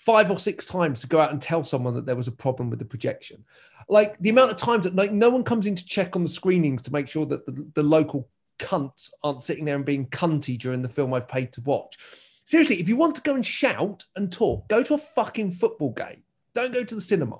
[0.00, 2.70] five or six times to go out and tell someone that there was a problem
[2.70, 3.44] with the projection.
[3.88, 6.28] Like the amount of times that like no one comes in to check on the
[6.28, 8.28] screenings to make sure that the, the local
[8.58, 11.98] cunts aren't sitting there and being cunty during the film I've paid to watch.
[12.46, 15.92] Seriously, if you want to go and shout and talk, go to a fucking football
[15.92, 16.22] game.
[16.54, 17.38] Don't go to the cinema.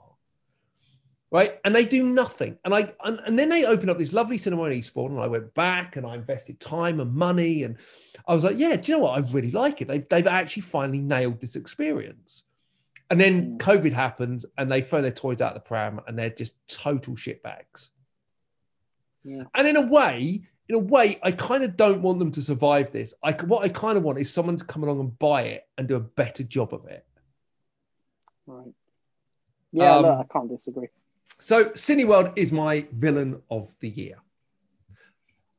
[1.33, 1.61] Right.
[1.65, 2.59] And they do nothing.
[2.65, 5.29] And I and, and then they opened up this lovely cinema in Eastbourne, and I
[5.29, 7.63] went back and I invested time and money.
[7.63, 7.77] And
[8.27, 9.17] I was like, yeah, do you know what?
[9.17, 9.87] I really like it.
[9.89, 12.43] They've they've actually finally nailed this experience.
[13.11, 13.59] And then Mm.
[13.59, 17.15] COVID happens and they throw their toys out of the pram and they're just total
[17.15, 17.91] shitbags.
[19.25, 19.45] Yeah.
[19.55, 22.91] And in a way, in a way, I kind of don't want them to survive
[22.93, 23.15] this.
[23.23, 25.87] I what I kind of want is someone to come along and buy it and
[25.87, 27.05] do a better job of it.
[28.47, 28.73] Right.
[29.73, 30.89] Yeah, Um, no, I can't disagree.
[31.39, 34.17] So Cineworld is my villain of the year.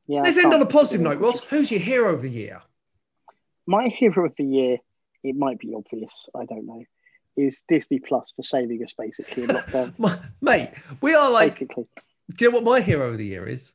[0.07, 1.41] Yeah, Let's end on a positive note, Ross.
[1.45, 2.61] Who's your hero of the year?
[3.65, 4.77] My hero of the year,
[5.23, 6.83] it might be obvious, I don't know,
[7.37, 9.93] is Disney Plus for saving us basically in lockdown.
[9.97, 11.87] My, mate, we are like, basically.
[12.35, 13.73] do you know what my hero of the year is?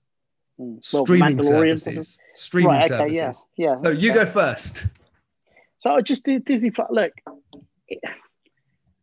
[0.61, 0.84] Mm.
[0.84, 2.18] Streaming services.
[2.34, 3.47] Streaming Right, okay, services.
[3.57, 3.76] yeah, yeah.
[3.76, 4.24] So you fair.
[4.24, 4.86] go first.
[5.78, 6.88] So I just did Disney Plus.
[6.90, 7.12] Look,
[7.88, 8.01] it,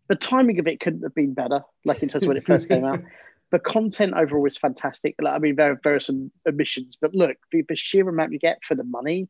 [0.08, 1.62] the timing of it couldn't have been better.
[1.86, 3.02] Like in terms of when it first came out,
[3.52, 5.16] the content overall is fantastic.
[5.22, 8.40] Like, I mean, there, there are some omissions, but look, the, the sheer amount you
[8.40, 9.28] get for the money,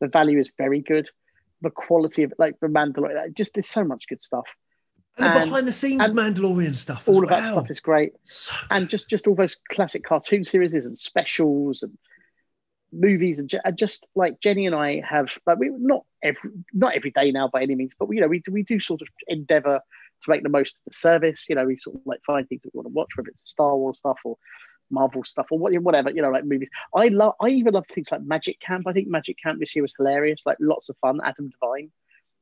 [0.00, 1.08] the value is very good.
[1.60, 4.46] The quality of like the Mandalorian, just there's so much good stuff.
[5.18, 7.06] And the behind the scenes and Mandalorian stuff.
[7.08, 10.72] All of that stuff is great, so and just just all those classic cartoon series
[10.72, 11.96] and specials and
[12.92, 17.30] movies and, just like Jenny and I have like we not every not every day
[17.30, 19.80] now by any means, but we, you know we we do sort of endeavor
[20.22, 21.46] to make the most of the service.
[21.48, 23.50] You know, we sort of like find things that we want to watch, whether it's
[23.50, 24.36] Star Wars stuff or
[24.90, 26.10] Marvel stuff or what- whatever.
[26.10, 26.68] You know, like movies.
[26.94, 27.34] I love.
[27.40, 28.86] I even love things like Magic Camp.
[28.86, 30.42] I think Magic Camp this year was hilarious.
[30.46, 31.20] Like lots of fun.
[31.24, 31.90] Adam Devine.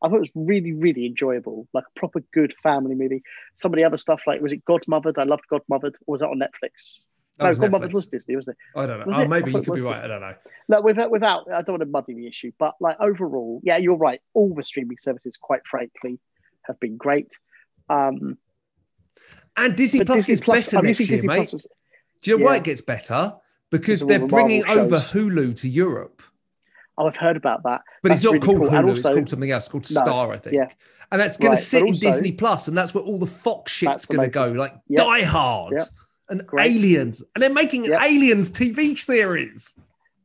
[0.03, 3.23] I thought it was really, really enjoyable, like a proper good family movie.
[3.55, 5.19] Some of the other stuff, like was it Godmothered?
[5.19, 5.95] I loved Godmothered.
[6.07, 7.01] Or was that on Netflix?
[7.43, 7.93] No, was Godmothered Netflix.
[7.95, 8.79] was Disney, wasn't it?
[8.79, 9.13] I don't know.
[9.17, 9.29] Oh, it?
[9.29, 10.05] maybe you could be it right.
[10.05, 10.35] I don't know.
[10.69, 13.97] No, without, without, I don't want to muddy the issue, but like overall, yeah, you're
[13.97, 14.21] right.
[14.35, 16.19] All the streaming services, quite frankly,
[16.63, 17.33] have been great.
[17.89, 18.39] Um,
[19.57, 21.51] And Disney Plus Disney gets Plus, better I'm next year, Disney mate.
[22.23, 23.35] Do you know why it gets better?
[23.71, 24.97] Because they're the bringing over.
[24.97, 26.23] Hulu to Europe.
[26.99, 27.81] Oh, I've heard about that.
[28.03, 28.69] But it's not really called cool.
[28.69, 28.79] Hulu.
[28.79, 29.65] And it's called something else.
[29.65, 30.57] It's called No, Star, I think.
[30.57, 30.69] yeah.
[31.13, 33.73] And that's going Right, to sit in Disney Plus, and that's where all the Fox
[33.73, 34.99] shit's going to go, like Yep.
[34.99, 35.89] Die Hard Yep.
[36.31, 36.71] And Great.
[36.77, 38.01] Aliens, and they're making an Yep.
[38.03, 39.75] Aliens TV series.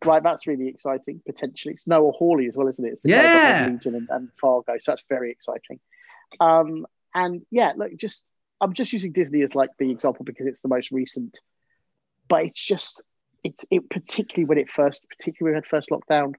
[0.05, 0.21] right?
[0.21, 1.19] That's really exciting.
[1.25, 2.89] Potentially, it's Noah Hawley as well, isn't it?
[2.91, 3.69] It's the Yeah.
[3.71, 5.79] Legion and, and Fargo, so that's very exciting.
[6.39, 6.85] Um,
[7.15, 8.23] and yeah, look, just
[8.61, 11.39] I'm just using Disney as like the example because it's the most recent,
[12.27, 13.01] but it's just
[13.43, 16.33] it's it particularly when it first, particularly when it had first lockdown,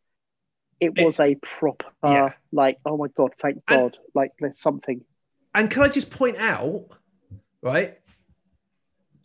[0.80, 2.32] it It- was a proper Yeah.
[2.52, 5.04] like oh my god, thank And- God, like there's something.
[5.54, 6.86] And can I just point out,
[7.62, 7.98] right?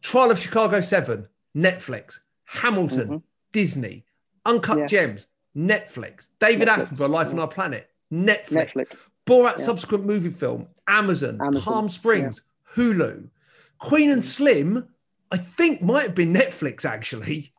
[0.02, 3.24] Trial of Chicago 7, Netflix, Hamilton, Mhm.
[3.52, 4.06] Disney,
[4.45, 4.86] Uncut Yeah.
[4.88, 7.39] Gems, Netflix, David Netflix, Attenborough, Life on.
[7.39, 8.95] Our Planet, Netflix, Netflix.
[9.28, 9.66] Borat Yeah.
[9.66, 12.41] subsequent movie film, Amazon, Amazon, Palm Springs,
[12.76, 13.30] Hulu,
[13.78, 14.88] Queen and Slim,
[15.32, 17.54] I think might have been Netflix actually.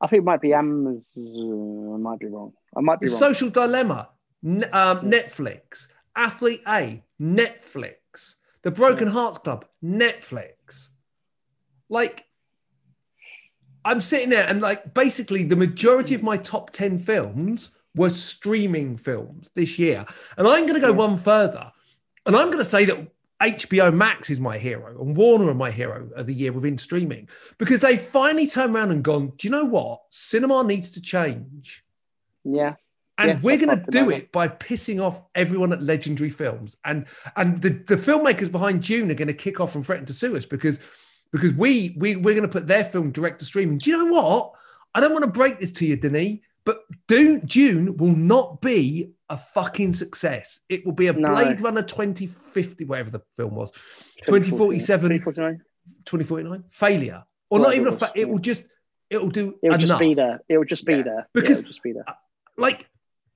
[0.00, 1.02] I think it might be Amazon.
[1.94, 2.52] I might be wrong.
[2.76, 3.20] I might be The wrong.
[3.20, 4.08] Social Dilemma,
[4.44, 5.88] um, Netflix.
[6.16, 8.36] Athlete A, Netflix.
[8.62, 10.90] The Broken Hearts Club, Netflix.
[11.92, 12.26] Like,
[13.84, 18.96] I'm sitting there and like basically the majority of my top 10 films were streaming
[18.96, 20.06] films this year.
[20.38, 21.70] And I'm going to go one further.
[22.24, 23.08] And I'm going to say that
[23.42, 27.28] HBO Max is my hero and Warner are my hero of the year within streaming
[27.58, 30.00] because they finally turned around and gone, do you know what?
[30.08, 31.84] Cinema needs to change.
[32.44, 32.76] yeah,
[33.18, 37.06] And Yes, we're going to do it by pissing off everyone at Legendary Films, and
[37.36, 40.36] and the, the filmmakers behind Dune are going to kick off and threaten to sue
[40.36, 40.78] us because
[41.32, 43.78] because we we we're going to put their film direct to streaming.
[43.78, 44.52] Do you know what?
[44.94, 49.38] I don't want to break this to you, Denis, but Dune will not be a
[49.38, 50.60] fucking success.
[50.68, 51.28] It will be a No.
[51.30, 53.70] Blade Runner 2050, whatever the film was,
[54.26, 55.62] 2047, 2049.
[56.04, 58.64] 2049 failure, or Whatever not even a fa- it will just
[59.10, 60.40] it will do It would just be there.
[60.48, 61.02] It'll just be Yeah.
[61.02, 61.28] there.
[61.32, 62.04] Because- it would just be there.
[62.06, 62.12] Uh,
[62.56, 62.88] like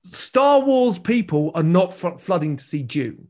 [0.03, 3.27] Star Wars people are not fl- flooding to see Dune.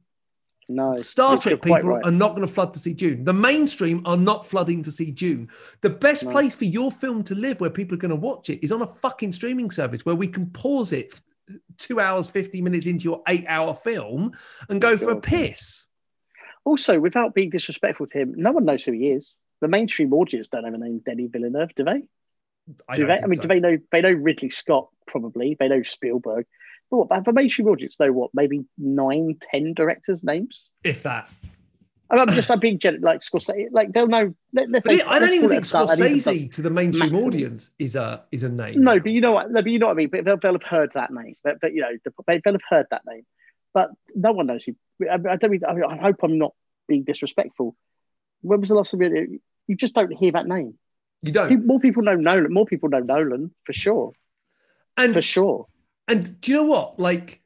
[0.69, 2.03] No, Star Trek people right.
[2.03, 3.23] are not going to flood to see Dune.
[3.23, 5.49] The mainstream are not flooding to see Dune.
[5.81, 6.31] The best No.
[6.31, 8.81] place for your film to live where people are going to watch it is on
[8.81, 11.21] a fucking streaming service where we can pause it
[11.77, 14.33] two hours, 50 minutes into your eight hour film
[14.69, 15.87] and go for a piss.
[16.65, 19.35] Also, without being disrespectful to him, no one knows who he is.
[19.61, 22.03] The mainstream audience don't have a name Denis Villeneuve, do they?
[22.89, 23.13] I, Do they?
[23.13, 23.43] I mean, so.
[23.43, 23.77] do they know?
[23.91, 25.55] They know Ridley Scott probably.
[25.57, 26.45] They know Spielberg.
[26.89, 27.25] But what?
[27.25, 28.31] The mainstream audience know what?
[28.33, 30.65] Maybe nine, ten directors' names.
[30.83, 31.29] if that.
[32.09, 33.67] I I'm just I'm being gen- like Scorsese.
[33.71, 34.33] Like they'll know.
[34.53, 37.11] Let, us say, I don't even think a start, and even Scorsese to the mainstream
[37.11, 37.27] maximum.
[37.33, 38.81] audience is a is a name.
[38.81, 39.51] No, but you know what?
[39.51, 40.09] No, but you know what I mean.
[40.09, 41.35] But they'll, they'll have heard that name.
[41.43, 41.89] But, but you know,
[42.27, 43.25] they- they'll have heard that name.
[43.73, 44.75] But no one knows who.
[45.05, 45.51] I, I don't.
[45.51, 46.53] Mean, I, mean, I hope I'm not
[46.87, 47.75] being disrespectful.
[48.41, 50.75] When was the last time you, you just don't hear that name?
[51.23, 51.65] you don't.
[51.65, 52.53] More people know Nolan.
[52.53, 54.13] More people know Nolan for sure.
[54.95, 55.67] And For sure.
[56.07, 56.99] And do you know what?
[56.99, 57.41] Like,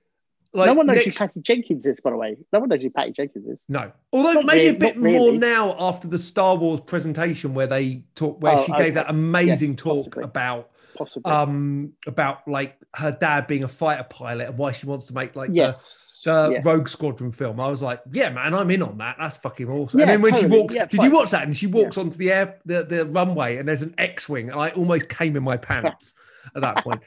[0.53, 1.99] like no one knows next- who Patty Jenkins is.
[1.99, 3.63] By the way, no one knows who Patty Jenkins is.
[3.69, 5.17] No, although Not maybe a bit really.
[5.17, 8.83] more now after the Star Wars presentation where they talk, where Oh, she okay.
[8.85, 10.23] gave that amazing Yes, talk possibly.
[10.23, 11.31] about Possibly.
[11.31, 15.37] um about like her dad being a fighter pilot and why she wants to make
[15.37, 16.21] like yes.
[16.25, 16.65] the, the yes.
[16.65, 17.61] Rogue Squadron film.
[17.61, 19.15] I was like, yeah, man, I'm in on that.
[19.17, 20.01] That's fucking awesome.
[20.01, 21.43] Yeah, and then when she walks, Yeah, did you watch that?
[21.43, 24.71] And she walks onto the air, the, the runway, and there's an X-wing, and I
[24.71, 26.13] almost came in my pants
[26.55, 27.01] at that point.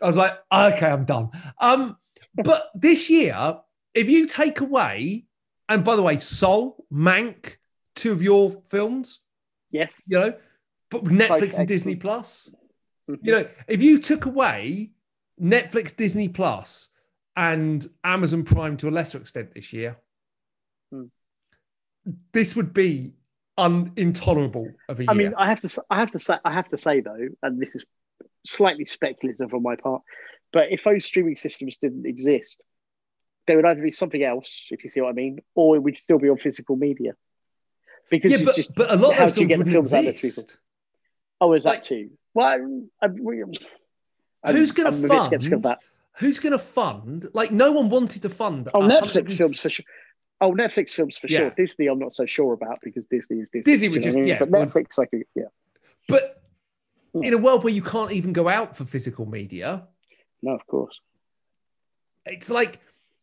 [0.00, 1.30] I was like, okay, I'm done.
[1.58, 1.96] Um,
[2.34, 3.58] but this year,
[3.94, 5.26] if you take away,
[5.68, 7.56] and by the way, Soul, Mank,
[7.96, 9.20] two of your films,
[9.70, 10.02] Yes.
[10.06, 10.34] you know,
[10.90, 11.96] but Netflix and Disney.
[11.96, 12.50] Plus,
[13.08, 13.18] Mhm.
[13.22, 14.92] you know, if you took away
[15.40, 16.88] Netflix, Disney Plus,
[17.36, 19.96] and Amazon Prime to a lesser extent this year,
[20.92, 21.06] Hmm.
[22.32, 23.14] this would be
[23.56, 25.10] un- intolerable of a year.
[25.10, 25.84] I mean, I have to.
[25.90, 26.38] I have to say.
[26.44, 27.84] I have to say though, and this is
[28.46, 30.02] slightly speculative on my part,
[30.52, 32.62] but if those streaming systems didn't exist,
[33.46, 35.98] there would either be something else, if you see what I mean, or it would
[35.98, 37.12] still be on physical media.
[38.10, 39.92] Because yeah, but, just but a lot how of do you get the wouldn't films
[39.92, 40.36] out there to exist.
[40.36, 40.54] people?
[41.40, 42.10] oh, is that like- too?
[42.34, 45.64] Well, I, I, I'm, Who's going to fund?
[45.64, 45.78] that.
[46.18, 47.28] Who's going to fund?
[47.34, 48.68] Like, no one wanted to fund.
[48.72, 49.84] Oh, Netflix films for sure.
[50.40, 51.38] Oh, Netflix films for Yeah.
[51.38, 51.50] sure.
[51.56, 53.72] Disney, I'm not so sure about because Disney is Disney.
[53.72, 54.28] Disney would just- I mean?
[54.28, 55.44] yeah, but Netflix, I could, yeah.
[56.06, 56.37] But.
[57.12, 57.22] Hmm.
[57.24, 59.84] in a world where you can't even go out for physical media,
[60.42, 61.00] No, of course.
[62.26, 62.80] it's like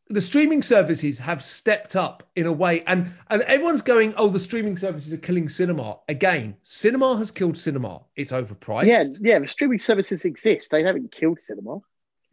[0.08, 4.40] the streaming services have stepped up in a way and and everyone's going oh the
[4.40, 9.40] streaming services are killing cinema again cinema has killed cinema it's overpriced Yeah, yeah.
[9.40, 10.70] The streaming services exist.
[10.72, 11.80] They haven't killed cinema.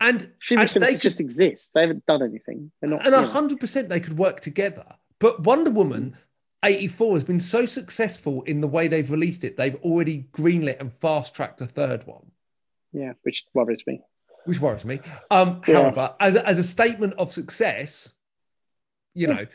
[0.01, 1.71] and Streaming and they services could- just exist.
[1.75, 2.71] They haven't done anything.
[2.81, 3.07] They're not.
[3.07, 3.15] and
[3.51, 4.87] you 100% they could work together
[5.19, 6.17] but wonder woman
[6.65, 10.93] 84 has been so successful in the way they've released it they've already greenlit and
[10.93, 12.31] fast tracked a third one
[12.93, 14.01] Yeah, which worries me.
[14.45, 15.01] which worries me.
[15.31, 15.75] Um, Yeah.
[15.75, 18.13] However, as a, as a statement of success,
[19.15, 19.35] you Yeah.
[19.35, 19.47] know,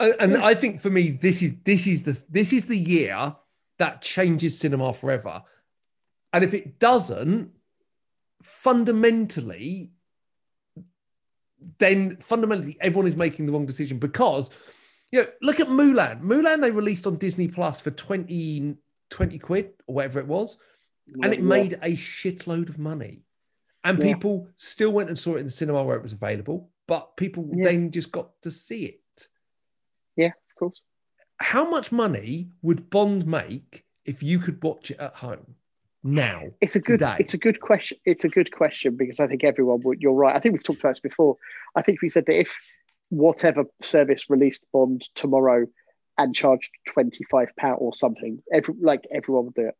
[0.00, 0.44] and, and Yeah.
[0.44, 3.36] I think for me, this is this is the this is the year
[3.78, 5.42] that changes cinema forever.
[6.32, 7.50] And if it doesn't,
[8.42, 9.92] fundamentally,
[11.78, 14.50] then fundamentally everyone is making the wrong decision because,
[15.12, 16.20] you know, look at Mulan.
[16.22, 18.74] Mulan they released on Disney Plus for 20,
[19.10, 20.58] 20 quid or whatever it was,
[21.22, 23.22] and it made a shitload of money.
[23.84, 24.14] And Yeah.
[24.14, 27.48] people still went and saw it in the cinema where it was available, but people
[27.52, 27.64] Yeah.
[27.64, 29.28] then just got to see it.
[30.16, 30.82] Yeah, of course.
[31.38, 35.56] How much money would Bond make if you could watch it at home
[36.02, 36.44] now?
[36.60, 37.00] It's a good.
[37.00, 37.16] today?
[37.20, 37.98] It's a good question.
[38.06, 40.00] It's a good question because I think everyone would.
[40.00, 40.34] You're right.
[40.34, 41.36] I think we've talked about this before.
[41.76, 42.56] I think we said that if
[43.10, 45.66] whatever service released Bond tomorrow
[46.18, 49.74] and charged twenty five pound or something, every, like everyone would do it.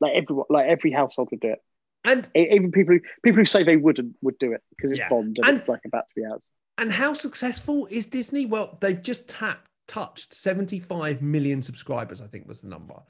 [0.00, 1.62] Like everyone, like every household would do it.
[2.04, 5.08] And Even people who people who say they wouldn't would do it because it's Yeah.
[5.08, 6.42] Bond and, And- it's like about to be out.
[6.78, 8.46] and how successful is Disney?
[8.46, 13.00] Well, they've just tapped touched 75 million subscribers, I think was the number.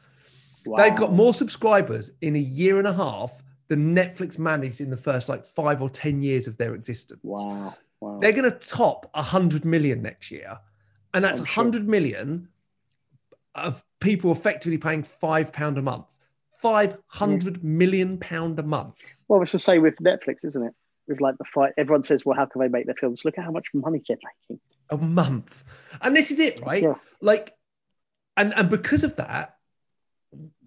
[0.77, 4.97] They've got more subscribers in a year and a half than Netflix managed in the
[4.97, 7.21] first like five or 10 years of their existence.
[7.25, 7.75] Wow.
[8.01, 8.19] Wow.
[8.21, 10.59] They're going to top 100 million next year.
[11.13, 11.65] And that's oh, sure.
[11.65, 12.49] 100 million
[13.55, 16.19] of people effectively paying five pound a month.
[16.61, 18.97] Five hundred million pound a month.
[19.29, 20.75] Well, it's the same with Netflix, isn't it?
[21.07, 23.45] With like the fight, everyone says, "Well, how can they make their films?" Look at
[23.45, 24.19] how much money they're
[24.49, 24.61] making.
[24.91, 25.63] a month.
[26.01, 26.83] And this is it, right?
[26.83, 26.95] Yeah.
[27.21, 27.55] Like,
[28.37, 29.57] and and because of that,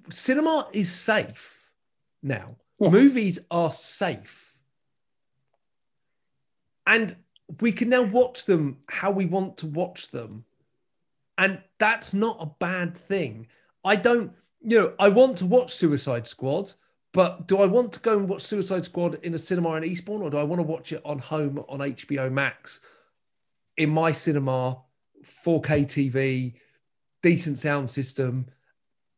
[0.09, 1.69] cinema is safe
[2.23, 2.55] now.
[2.79, 2.89] Yeah.
[2.89, 4.57] Movies are safe.
[6.87, 7.15] And
[7.59, 10.45] we can now watch them how we want to watch them.
[11.37, 13.47] And that's not a bad thing.
[13.83, 14.31] I don't,
[14.61, 16.73] you know, I want to watch Suicide Squad,
[17.13, 20.21] but do I want to go and watch Suicide Squad in a cinema in Eastbourne
[20.21, 22.79] or do I want to watch it on home on HBO Max
[23.77, 24.77] in my cinema,
[25.45, 26.53] 4K TV,
[27.23, 28.47] decent sound system,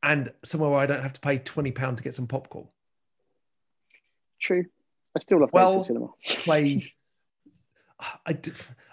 [0.02, 2.68] and somewhere where I don't have to pay £20 to get some popcorn?
[4.40, 4.66] True.
[5.16, 6.08] I still love Well- going to cinema.
[6.44, 6.88] Played.
[8.26, 8.52] I d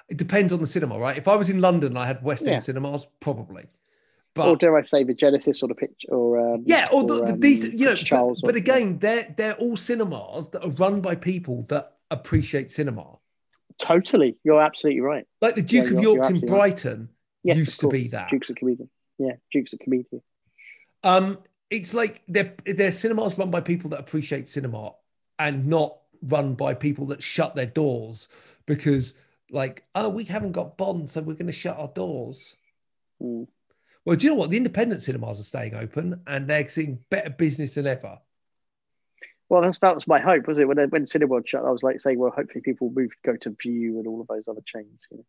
[0.09, 1.17] it depends on the cinema, right?
[1.17, 2.61] If I was in London I had West End Yeah.
[2.61, 3.67] cinemas, probably.
[4.35, 7.15] But, or dare I say the Genesis or the picture or um, yeah, or the,
[7.23, 8.41] the um, decent, you know, but, Charles.
[8.43, 13.19] but again, they're they're all cinemas that are run by people that appreciate cinema.
[13.79, 15.27] totally, you're absolutely right.
[15.41, 16.59] Like the Duke Yeah, of York's in absolutely right.
[16.71, 17.09] Brighton
[17.43, 18.31] Yes, used to be that.
[18.31, 18.89] Duke's at Komedia.
[19.19, 20.21] Yeah, Duke's at Komedia.
[21.03, 21.39] Um,
[21.71, 24.93] it's like they're they're cinemas run by people that appreciate cinema
[25.39, 28.29] and not run by people that shut their doors
[28.71, 29.15] because
[29.51, 32.57] like, oh, we haven't got bonds, so we're going to shut our doors.
[33.21, 33.49] Mm.
[34.05, 34.51] Well, do you know what?
[34.51, 38.19] The independent cinemas are staying open and they're seeing better business than ever.
[39.49, 40.69] Well, that's that was my hope, was it?
[40.69, 43.57] When when Cineworld shut, I was like saying, well, hopefully people will move go to
[43.61, 45.01] Vue and all of those other chains.
[45.11, 45.25] You know?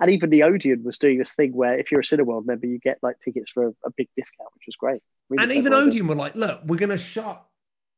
[0.00, 2.80] And even the Odeon was doing this thing where if you're a Cineworld member, you
[2.80, 5.02] get like tickets for a, a big discount, which was great.
[5.28, 5.72] Really and even.
[5.72, 7.46] Odeon were like, look, we're going to shut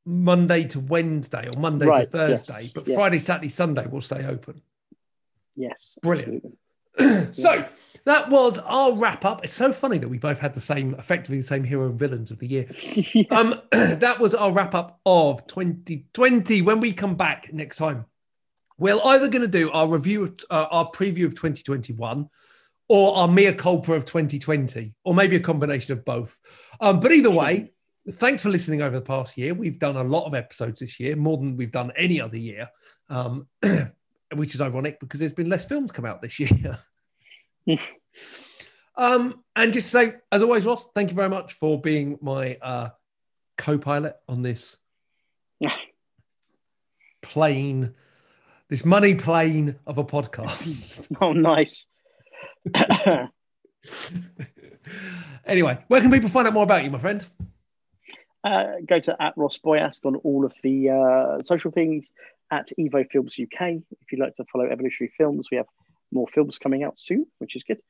[0.05, 2.95] Monday to Wednesday or Monday Right, to yes, Thursday, but yes.
[2.95, 4.61] Friday, Saturday, Sunday will stay open.
[5.57, 6.45] Yes, Brilliant.
[7.33, 7.65] so
[8.05, 9.45] that was our wrap up.
[9.45, 12.31] It's so funny that we both had the same, effectively the same hero and villains
[12.31, 12.67] of the year.
[13.31, 16.63] Um, that was our wrap up of 2020.
[16.63, 18.07] When we come back next time,
[18.79, 22.29] we're either going to do our review of uh, our preview of 2021
[22.89, 26.39] or our mea culpa of 2020, or maybe a combination of both.
[26.81, 27.71] Um, but either way,
[28.11, 29.55] thanks for listening over the past year.
[29.55, 32.69] We've done a lot of episodes this year, more than we've done any other year,
[33.09, 33.47] um,
[34.35, 36.79] which is ironic because there's been less films come out this year.
[38.97, 42.57] um, and just to say, as always, Ross, thank you very much for being my
[42.61, 42.91] uh,
[43.59, 44.79] co-pilot on this
[47.23, 47.95] plane,
[48.69, 51.07] this money plane of a podcast.
[51.21, 51.87] oh, nice.
[55.45, 57.25] anyway, where can people find out more about you, my friend?
[58.45, 62.13] uh, go to at Ross Boyask on all of the uh, social things
[62.53, 63.83] at Evo Films UK.
[64.01, 65.67] If you'd like to follow Evolutionary Films, we have
[66.13, 67.81] more films coming out soon, which is good.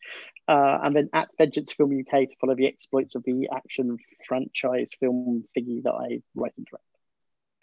[0.47, 4.91] Uh, and then at Vengeance Film UK to follow the exploits of the action franchise
[5.01, 6.85] film thingy that I write and direct.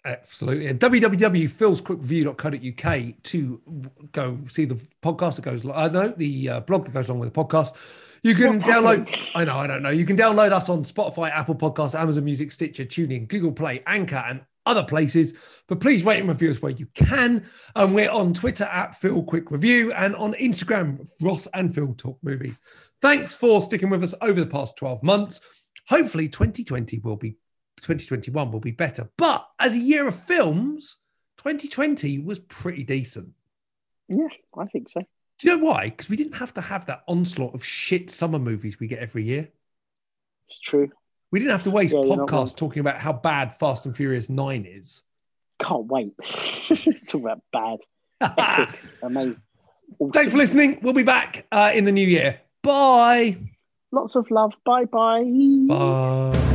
[0.04, 0.66] Absolutely.
[0.66, 3.62] And www.philsquickreview.co.uk to
[4.12, 7.34] go see the podcast that goes, I know the uh, blog that goes along with
[7.34, 7.74] the podcast.
[8.22, 9.30] You can What's download, happening?
[9.34, 9.90] I know, I don't know.
[9.90, 14.22] You can download us on Spotify, Apple Podcasts, Amazon Music, Stitcher, TuneIn, Google Play, Anchor,
[14.26, 15.34] and other places.
[15.66, 17.46] But please rate and review us where you can.
[17.74, 22.18] And we're on Twitter at Phil Quick Review and on Instagram, Ross and Phil Talk
[22.22, 22.60] Movies.
[23.00, 25.40] Thanks for sticking with us over the past 12 months.
[25.88, 27.36] Hopefully 2020 will be
[27.82, 29.10] 2021 will be better.
[29.16, 30.98] But as a year of films,
[31.38, 33.30] 2020 was pretty decent.
[34.08, 34.28] Yeah,
[34.58, 35.00] I think so.
[35.00, 35.84] Do you know why?
[35.84, 39.24] Because we didn't have to have that onslaught of shit summer movies we get every
[39.24, 39.48] year.
[40.48, 40.90] It's true.
[41.32, 44.66] We didn't have to waste Yeah, podcasts talking about how bad Fast and Furious 9
[44.68, 45.02] is.
[45.62, 46.12] Can't wait.
[47.06, 47.78] Talk about bad.
[48.20, 48.80] Epic.
[49.02, 49.40] Amazing.
[49.98, 50.12] Awesome.
[50.12, 50.80] Thanks for listening.
[50.82, 52.40] We'll be back uh, in the new year.
[52.62, 53.36] Bye.
[53.92, 54.52] Lots of love.
[54.64, 55.24] Bye bye.
[55.68, 56.46] Bye.